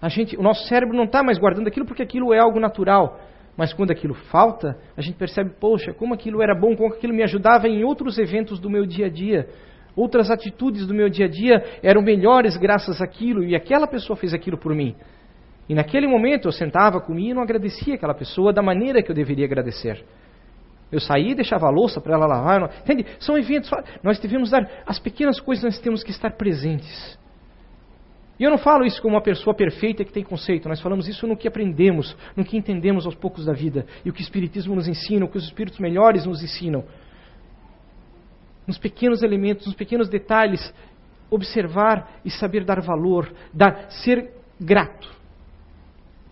a 0.00 0.08
gente, 0.08 0.36
o 0.36 0.42
nosso 0.42 0.68
cérebro 0.68 0.96
não 0.96 1.04
está 1.04 1.20
mais 1.20 1.36
guardando 1.36 1.66
aquilo 1.66 1.84
porque 1.84 2.04
aquilo 2.04 2.32
é 2.32 2.38
algo 2.38 2.60
natural. 2.60 3.18
Mas 3.56 3.72
quando 3.72 3.90
aquilo 3.90 4.14
falta, 4.14 4.76
a 4.96 5.00
gente 5.00 5.16
percebe, 5.16 5.50
poxa, 5.58 5.92
como 5.92 6.14
aquilo 6.14 6.42
era 6.42 6.54
bom, 6.54 6.76
como 6.76 6.94
aquilo 6.94 7.12
me 7.12 7.24
ajudava 7.24 7.66
em 7.66 7.82
outros 7.82 8.18
eventos 8.18 8.60
do 8.60 8.70
meu 8.70 8.86
dia 8.86 9.06
a 9.06 9.10
dia. 9.10 9.48
Outras 9.96 10.30
atitudes 10.30 10.86
do 10.86 10.92
meu 10.92 11.08
dia 11.08 11.24
a 11.24 11.28
dia 11.28 11.64
eram 11.82 12.02
melhores 12.02 12.56
graças 12.58 13.00
àquilo, 13.00 13.42
e 13.42 13.56
aquela 13.56 13.86
pessoa 13.86 14.16
fez 14.16 14.34
aquilo 14.34 14.58
por 14.58 14.74
mim. 14.74 14.94
E 15.68 15.74
naquele 15.74 16.06
momento 16.06 16.46
eu 16.46 16.52
sentava, 16.52 17.00
comia 17.00 17.30
e 17.30 17.34
não 17.34 17.42
agradecia 17.42 17.94
aquela 17.94 18.14
pessoa 18.14 18.52
da 18.52 18.62
maneira 18.62 19.02
que 19.02 19.10
eu 19.10 19.14
deveria 19.14 19.46
agradecer. 19.46 20.04
Eu 20.92 21.00
saía 21.00 21.32
e 21.32 21.34
deixava 21.34 21.66
a 21.66 21.70
louça 21.70 22.00
para 22.00 22.14
ela 22.14 22.26
lavar. 22.26 22.70
Entende? 22.82 23.06
São 23.18 23.36
eventos. 23.36 23.68
Nós 24.02 24.20
devemos 24.20 24.50
dar. 24.50 24.70
As 24.86 25.00
pequenas 25.00 25.40
coisas 25.40 25.64
nós 25.64 25.78
temos 25.80 26.04
que 26.04 26.12
estar 26.12 26.36
presentes. 26.36 27.18
E 28.38 28.44
eu 28.44 28.50
não 28.50 28.58
falo 28.58 28.84
isso 28.84 29.00
como 29.00 29.14
uma 29.14 29.22
pessoa 29.22 29.54
perfeita 29.54 30.04
que 30.04 30.12
tem 30.12 30.22
conceito, 30.22 30.68
nós 30.68 30.80
falamos 30.80 31.08
isso 31.08 31.26
no 31.26 31.38
que 31.38 31.48
aprendemos, 31.48 32.14
no 32.36 32.44
que 32.44 32.56
entendemos 32.56 33.06
aos 33.06 33.14
poucos 33.14 33.46
da 33.46 33.54
vida, 33.54 33.86
e 34.04 34.10
o 34.10 34.12
que 34.12 34.20
o 34.20 34.22
Espiritismo 34.22 34.74
nos 34.74 34.86
ensina, 34.86 35.24
o 35.24 35.28
que 35.28 35.38
os 35.38 35.44
Espíritos 35.44 35.78
melhores 35.78 36.26
nos 36.26 36.42
ensinam. 36.42 36.84
Nos 38.66 38.78
pequenos 38.78 39.22
elementos, 39.22 39.66
nos 39.66 39.76
pequenos 39.76 40.08
detalhes, 40.08 40.74
observar 41.30 42.18
e 42.24 42.30
saber 42.30 42.64
dar 42.64 42.80
valor, 42.80 43.32
dar, 43.52 43.90
ser 43.90 44.30
grato. 44.60 45.08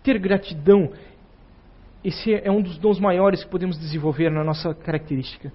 Ter 0.03 0.19
gratidão 0.19 0.91
esse 2.05 2.35
é 2.35 2.51
um 2.51 2.61
dos 2.61 2.77
dons 2.77 2.99
maiores 2.99 3.43
que 3.43 3.49
podemos 3.49 3.79
desenvolver 3.79 4.29
na 4.29 4.43
nossa 4.43 4.75
característica. 4.75 5.51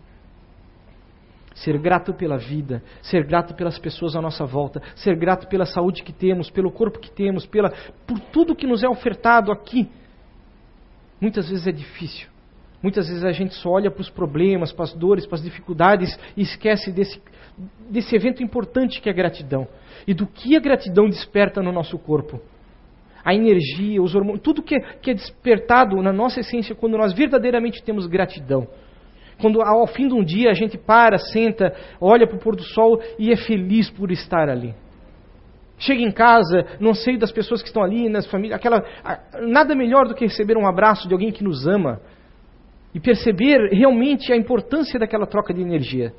Ser 1.54 1.78
grato 1.78 2.12
pela 2.12 2.36
vida, 2.36 2.82
ser 3.02 3.24
grato 3.24 3.54
pelas 3.54 3.78
pessoas 3.78 4.16
à 4.16 4.20
nossa 4.20 4.44
volta, 4.44 4.82
ser 4.96 5.14
grato 5.14 5.46
pela 5.46 5.64
saúde 5.64 6.02
que 6.02 6.12
temos, 6.12 6.50
pelo 6.50 6.72
corpo 6.72 6.98
que 6.98 7.10
temos, 7.10 7.46
pela, 7.46 7.70
por 8.04 8.18
tudo 8.32 8.56
que 8.56 8.66
nos 8.66 8.82
é 8.82 8.88
ofertado 8.88 9.52
aqui. 9.52 9.88
Muitas 11.20 11.48
vezes 11.48 11.68
é 11.68 11.72
difícil. 11.72 12.28
Muitas 12.82 13.08
vezes 13.08 13.24
a 13.24 13.32
gente 13.32 13.54
só 13.54 13.70
olha 13.70 13.90
para 13.90 14.00
os 14.00 14.10
problemas, 14.10 14.72
para 14.72 14.84
as 14.84 14.94
dores, 14.94 15.26
para 15.26 15.36
as 15.36 15.42
dificuldades 15.42 16.18
e 16.36 16.42
esquece 16.42 16.90
desse, 16.90 17.20
desse 17.90 18.16
evento 18.16 18.42
importante 18.42 19.00
que 19.00 19.08
é 19.08 19.12
a 19.12 19.14
gratidão. 19.14 19.68
E 20.06 20.14
do 20.14 20.26
que 20.26 20.56
a 20.56 20.60
gratidão 20.60 21.08
desperta 21.08 21.62
no 21.62 21.72
nosso 21.72 21.98
corpo 21.98 22.40
a 23.24 23.34
energia, 23.34 24.02
os 24.02 24.14
hormônios, 24.14 24.42
tudo 24.42 24.62
que 24.62 24.74
é, 24.74 24.80
que 25.00 25.10
é 25.10 25.14
despertado 25.14 26.00
na 26.02 26.12
nossa 26.12 26.40
essência 26.40 26.74
quando 26.74 26.96
nós 26.96 27.12
verdadeiramente 27.12 27.82
temos 27.82 28.06
gratidão. 28.06 28.66
Quando 29.40 29.62
ao 29.62 29.86
fim 29.86 30.08
de 30.08 30.14
um 30.14 30.22
dia 30.22 30.50
a 30.50 30.54
gente 30.54 30.76
para, 30.76 31.18
senta, 31.18 31.74
olha 32.00 32.26
para 32.26 32.36
o 32.36 32.40
pôr 32.40 32.56
do 32.56 32.62
sol 32.62 33.00
e 33.18 33.32
é 33.32 33.36
feliz 33.36 33.90
por 33.90 34.10
estar 34.10 34.48
ali. 34.48 34.74
Chega 35.78 36.02
em 36.02 36.12
casa, 36.12 36.66
não 36.78 36.92
sei 36.92 37.16
das 37.16 37.32
pessoas 37.32 37.62
que 37.62 37.68
estão 37.68 37.82
ali, 37.82 38.08
nas 38.08 38.26
famílias, 38.26 38.58
aquela, 38.58 38.84
nada 39.48 39.74
melhor 39.74 40.06
do 40.06 40.14
que 40.14 40.26
receber 40.26 40.58
um 40.58 40.66
abraço 40.66 41.08
de 41.08 41.14
alguém 41.14 41.32
que 41.32 41.42
nos 41.42 41.66
ama 41.66 42.00
e 42.94 43.00
perceber 43.00 43.70
realmente 43.72 44.32
a 44.32 44.36
importância 44.36 44.98
daquela 44.98 45.26
troca 45.26 45.54
de 45.54 45.60
energia, 45.60 46.12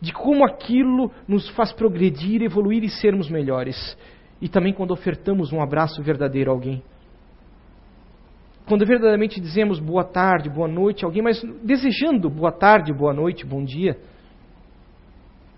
de 0.00 0.12
como 0.12 0.44
aquilo 0.44 1.10
nos 1.26 1.48
faz 1.50 1.72
progredir, 1.72 2.42
evoluir 2.42 2.84
e 2.84 2.88
sermos 2.88 3.30
melhores 3.30 3.96
e 4.40 4.48
também 4.48 4.72
quando 4.72 4.90
ofertamos 4.90 5.52
um 5.52 5.62
abraço 5.62 6.02
verdadeiro 6.02 6.50
a 6.50 6.54
alguém. 6.54 6.82
Quando 8.66 8.86
verdadeiramente 8.86 9.40
dizemos 9.40 9.78
boa 9.78 10.04
tarde, 10.04 10.50
boa 10.50 10.68
noite 10.68 11.04
a 11.04 11.08
alguém, 11.08 11.22
mas 11.22 11.42
desejando 11.62 12.30
boa 12.30 12.52
tarde, 12.52 12.92
boa 12.92 13.12
noite, 13.12 13.46
bom 13.46 13.62
dia. 13.62 13.96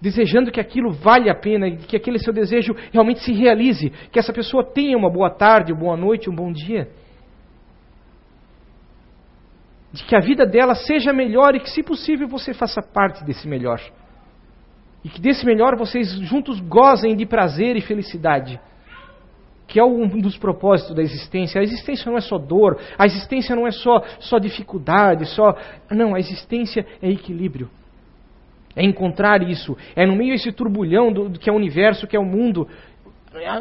Desejando 0.00 0.50
que 0.50 0.60
aquilo 0.60 0.92
vale 0.92 1.30
a 1.30 1.34
pena, 1.34 1.70
que 1.70 1.96
aquele 1.96 2.18
seu 2.18 2.32
desejo 2.32 2.74
realmente 2.92 3.20
se 3.20 3.32
realize, 3.32 3.90
que 4.10 4.18
essa 4.18 4.32
pessoa 4.32 4.64
tenha 4.64 4.96
uma 4.96 5.10
boa 5.10 5.30
tarde, 5.30 5.72
boa 5.72 5.96
noite, 5.96 6.28
um 6.28 6.34
bom 6.34 6.52
dia. 6.52 6.88
De 9.96 10.04
que 10.04 10.14
a 10.14 10.20
vida 10.20 10.44
dela 10.44 10.74
seja 10.74 11.10
melhor 11.10 11.54
e 11.54 11.60
que, 11.60 11.70
se 11.70 11.82
possível, 11.82 12.28
você 12.28 12.52
faça 12.52 12.82
parte 12.82 13.24
desse 13.24 13.48
melhor. 13.48 13.80
E 15.02 15.08
que 15.08 15.18
desse 15.18 15.46
melhor 15.46 15.74
vocês 15.74 16.12
juntos 16.20 16.60
gozem 16.60 17.16
de 17.16 17.24
prazer 17.24 17.76
e 17.76 17.80
felicidade 17.80 18.60
que 19.66 19.80
é 19.80 19.84
um 19.84 20.06
dos 20.20 20.38
propósitos 20.38 20.94
da 20.94 21.02
existência. 21.02 21.60
A 21.60 21.64
existência 21.64 22.08
não 22.08 22.16
é 22.16 22.20
só 22.20 22.38
dor, 22.38 22.78
a 22.96 23.04
existência 23.04 23.56
não 23.56 23.66
é 23.66 23.72
só, 23.72 24.00
só 24.20 24.38
dificuldade, 24.38 25.26
só. 25.26 25.56
Não, 25.90 26.14
a 26.14 26.20
existência 26.20 26.86
é 27.02 27.10
equilíbrio. 27.10 27.68
É 28.76 28.84
encontrar 28.84 29.42
isso. 29.42 29.76
É 29.96 30.06
no 30.06 30.14
meio 30.14 30.32
desse 30.34 30.52
turbulhão 30.52 31.12
do, 31.12 31.28
do 31.30 31.38
que 31.40 31.50
é 31.50 31.52
o 31.52 31.56
universo, 31.56 32.06
que 32.06 32.16
é 32.16 32.20
o 32.20 32.24
mundo, 32.24 32.68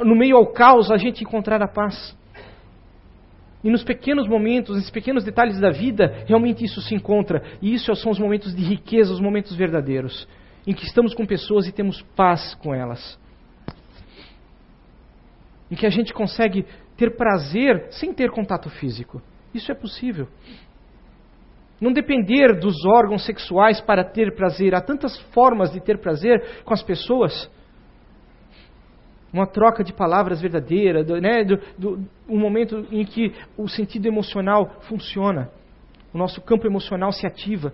no 0.04 0.16
meio 0.16 0.38
ao 0.38 0.48
caos, 0.48 0.92
a 0.92 0.98
gente 0.98 1.24
encontrar 1.24 1.62
a 1.64 1.68
paz. 1.68 2.16
E 3.66 3.70
nos 3.70 3.84
pequenos 3.84 4.30
momentos, 4.30 4.78
nos 4.78 4.90
pequenos 4.90 5.26
detalhes 5.26 5.60
da 5.60 5.72
vida, 5.72 6.24
realmente 6.26 6.64
isso 6.64 6.82
se 6.82 6.96
encontra. 6.96 7.44
E 7.62 7.74
isso 7.74 7.94
são 7.96 8.12
os 8.12 8.20
momentos 8.20 8.56
de 8.56 8.64
riqueza, 8.64 9.12
os 9.12 9.20
momentos 9.20 9.54
verdadeiros, 9.56 10.26
em 10.66 10.74
que 10.74 10.86
estamos 10.86 11.14
com 11.14 11.26
pessoas 11.26 11.68
e 11.68 11.74
temos 11.74 12.02
paz 12.16 12.56
com 12.56 12.74
elas 12.74 13.20
em 15.70 15.76
que 15.76 15.86
a 15.86 15.90
gente 15.90 16.14
consegue 16.14 16.66
ter 16.96 17.16
prazer 17.16 17.88
sem 17.92 18.14
ter 18.14 18.32
contato 18.32 18.70
físico. 18.70 19.22
Isso 19.54 19.72
é 19.72 19.76
possível. 19.76 20.28
Não 21.80 21.92
depender 21.92 22.58
dos 22.60 22.86
órgãos 22.86 23.26
sexuais 23.26 23.82
para 23.82 24.04
ter 24.04 24.34
prazer. 24.36 24.74
Há 24.74 24.82
tantas 24.82 25.18
formas 25.34 25.72
de 25.72 25.82
ter 25.82 26.00
prazer 26.00 26.64
com 26.64 26.74
as 26.74 26.84
pessoas. 26.84 27.52
Uma 29.36 29.46
troca 29.46 29.84
de 29.84 29.92
palavras 29.92 30.40
verdadeira, 30.40 31.04
do, 31.04 31.20
né, 31.20 31.44
do, 31.44 31.60
do, 31.78 32.10
um 32.26 32.40
momento 32.40 32.88
em 32.90 33.04
que 33.04 33.34
o 33.58 33.68
sentido 33.68 34.06
emocional 34.06 34.78
funciona, 34.88 35.52
o 36.14 36.18
nosso 36.18 36.40
campo 36.40 36.66
emocional 36.66 37.12
se 37.12 37.28
ativa, 37.28 37.74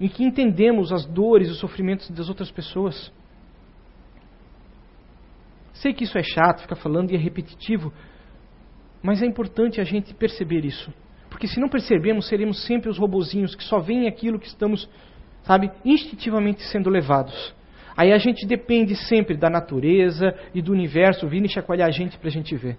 em 0.00 0.08
que 0.08 0.24
entendemos 0.24 0.94
as 0.94 1.04
dores 1.04 1.48
e 1.48 1.50
os 1.50 1.58
sofrimentos 1.58 2.08
das 2.08 2.30
outras 2.30 2.50
pessoas. 2.50 3.12
Sei 5.74 5.92
que 5.92 6.04
isso 6.04 6.16
é 6.16 6.22
chato, 6.22 6.62
ficar 6.62 6.76
falando 6.76 7.10
e 7.10 7.14
é 7.14 7.18
repetitivo, 7.18 7.92
mas 9.02 9.22
é 9.22 9.26
importante 9.26 9.78
a 9.78 9.84
gente 9.84 10.14
perceber 10.14 10.64
isso. 10.64 10.90
Porque 11.28 11.46
se 11.46 11.60
não 11.60 11.68
percebemos, 11.68 12.28
seremos 12.28 12.64
sempre 12.64 12.88
os 12.88 12.96
robozinhos 12.96 13.54
que 13.54 13.62
só 13.62 13.78
veem 13.78 14.08
aquilo 14.08 14.38
que 14.38 14.46
estamos, 14.46 14.88
sabe, 15.42 15.70
instintivamente 15.84 16.62
sendo 16.62 16.88
levados. 16.88 17.54
Aí 17.96 18.12
a 18.12 18.18
gente 18.18 18.46
depende 18.46 18.96
sempre 18.96 19.36
da 19.36 19.50
natureza 19.50 20.34
e 20.54 20.62
do 20.62 20.72
universo 20.72 21.28
vir 21.28 21.44
e 21.44 21.48
chacoalhar 21.48 21.88
a 21.88 21.92
gente 21.92 22.18
para 22.18 22.28
a 22.28 22.32
gente 22.32 22.54
ver. 22.56 22.78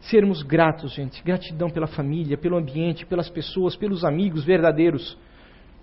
Sermos 0.00 0.42
gratos, 0.42 0.92
gente. 0.92 1.22
Gratidão 1.22 1.70
pela 1.70 1.86
família, 1.86 2.36
pelo 2.36 2.56
ambiente, 2.56 3.06
pelas 3.06 3.28
pessoas, 3.28 3.76
pelos 3.76 4.04
amigos 4.04 4.44
verdadeiros. 4.44 5.16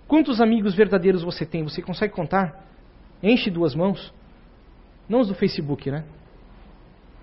Quantos 0.07 0.41
amigos 0.41 0.75
verdadeiros 0.75 1.23
você 1.23 1.45
tem? 1.45 1.63
Você 1.63 1.81
consegue 1.81 2.13
contar? 2.13 2.65
Enche 3.23 3.49
duas 3.49 3.75
mãos. 3.75 4.13
Não 5.07 5.21
os 5.21 5.27
do 5.27 5.35
Facebook, 5.35 5.89
né? 5.89 6.03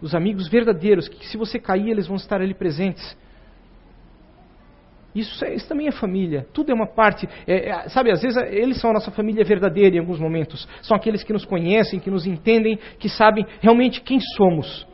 Os 0.01 0.15
amigos 0.15 0.49
verdadeiros, 0.49 1.09
que 1.09 1.27
se 1.27 1.37
você 1.37 1.59
cair, 1.59 1.91
eles 1.91 2.07
vão 2.07 2.17
estar 2.17 2.41
ali 2.41 2.55
presentes. 2.55 3.17
Isso, 5.17 5.43
é, 5.47 5.55
isso 5.55 5.67
também 5.67 5.89
é 5.89 5.93
família. 5.93 6.47
Tudo 6.53 6.71
é 6.71 6.75
uma 6.75 6.87
parte. 6.87 7.27
É, 7.47 7.71
é, 7.71 7.89
sabe, 7.89 8.11
às 8.11 8.21
vezes 8.21 8.37
eles 8.51 8.79
são 8.79 8.91
a 8.91 8.93
nossa 8.93 9.11
família 9.11 9.43
verdadeira 9.43 9.97
em 9.97 9.99
alguns 9.99 10.21
momentos. 10.21 10.69
São 10.83 10.95
aqueles 10.95 11.25
que 11.25 11.33
nos 11.33 11.47
conhecem, 11.47 11.99
que 11.99 12.11
nos 12.11 12.27
entendem, 12.27 12.79
que 12.99 13.09
sabem 13.09 13.47
realmente 13.63 14.03
quem 14.03 14.21
somos. 14.21 14.87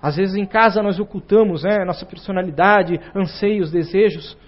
Às 0.00 0.16
vezes 0.16 0.36
em 0.36 0.46
casa 0.46 0.84
nós 0.84 1.00
ocultamos 1.00 1.64
né, 1.64 1.84
nossa 1.84 2.06
personalidade, 2.06 3.00
anseios, 3.12 3.72
desejos. 3.72 4.38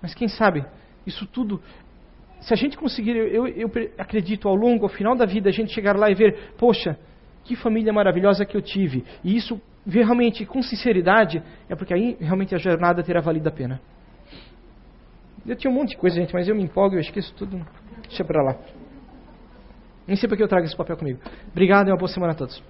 Mas 0.00 0.14
quem 0.14 0.28
sabe, 0.28 0.64
isso 1.04 1.26
tudo 1.26 1.60
se 2.40 2.54
a 2.54 2.56
gente 2.56 2.76
conseguir, 2.76 3.16
eu, 3.16 3.48
eu, 3.48 3.68
acredito, 3.98 4.46
ao 4.46 4.54
longo, 4.54 4.84
ao 4.84 4.88
final 4.88 5.16
da 5.16 5.24
vida, 5.24 5.48
a 5.48 5.52
gente 5.52 5.72
chegar 5.72 5.96
lá 5.96 6.08
e 6.08 6.14
ver, 6.14 6.52
poxa, 6.56 6.96
que 7.42 7.56
família 7.56 7.92
maravilhosa 7.92 8.44
que 8.44 8.56
eu 8.56 8.62
tive. 8.62 9.04
E 9.24 9.34
isso, 9.34 9.60
realmente, 9.86 10.44
com 10.44 10.62
sinceridade, 10.62 11.42
é 11.68 11.76
porque 11.76 11.94
aí 11.94 12.16
realmente 12.20 12.54
a 12.54 12.58
jornada 12.58 13.02
terá 13.02 13.20
valido 13.20 13.48
a 13.48 13.52
pena. 13.52 13.80
Eu 15.46 15.54
tinha 15.54 15.70
um 15.70 15.74
monte 15.74 15.90
de 15.90 15.96
coisa, 15.96 16.16
gente, 16.16 16.34
mas 16.34 16.48
eu 16.48 16.56
me 16.56 16.62
empolgo, 16.62 16.96
eu 16.96 17.00
esqueço 17.00 17.32
tudo. 17.34 17.64
Deixa 18.08 18.24
pra 18.24 18.42
lá. 18.42 18.56
Nem 20.06 20.16
sei 20.16 20.28
porque 20.28 20.42
eu 20.42 20.48
trago 20.48 20.66
esse 20.66 20.76
papel 20.76 20.96
comigo. 20.96 21.20
Obrigado 21.50 21.88
e 21.88 21.90
uma 21.90 21.96
boa 21.96 22.08
semana 22.08 22.32
a 22.32 22.36
todos. 22.36 22.62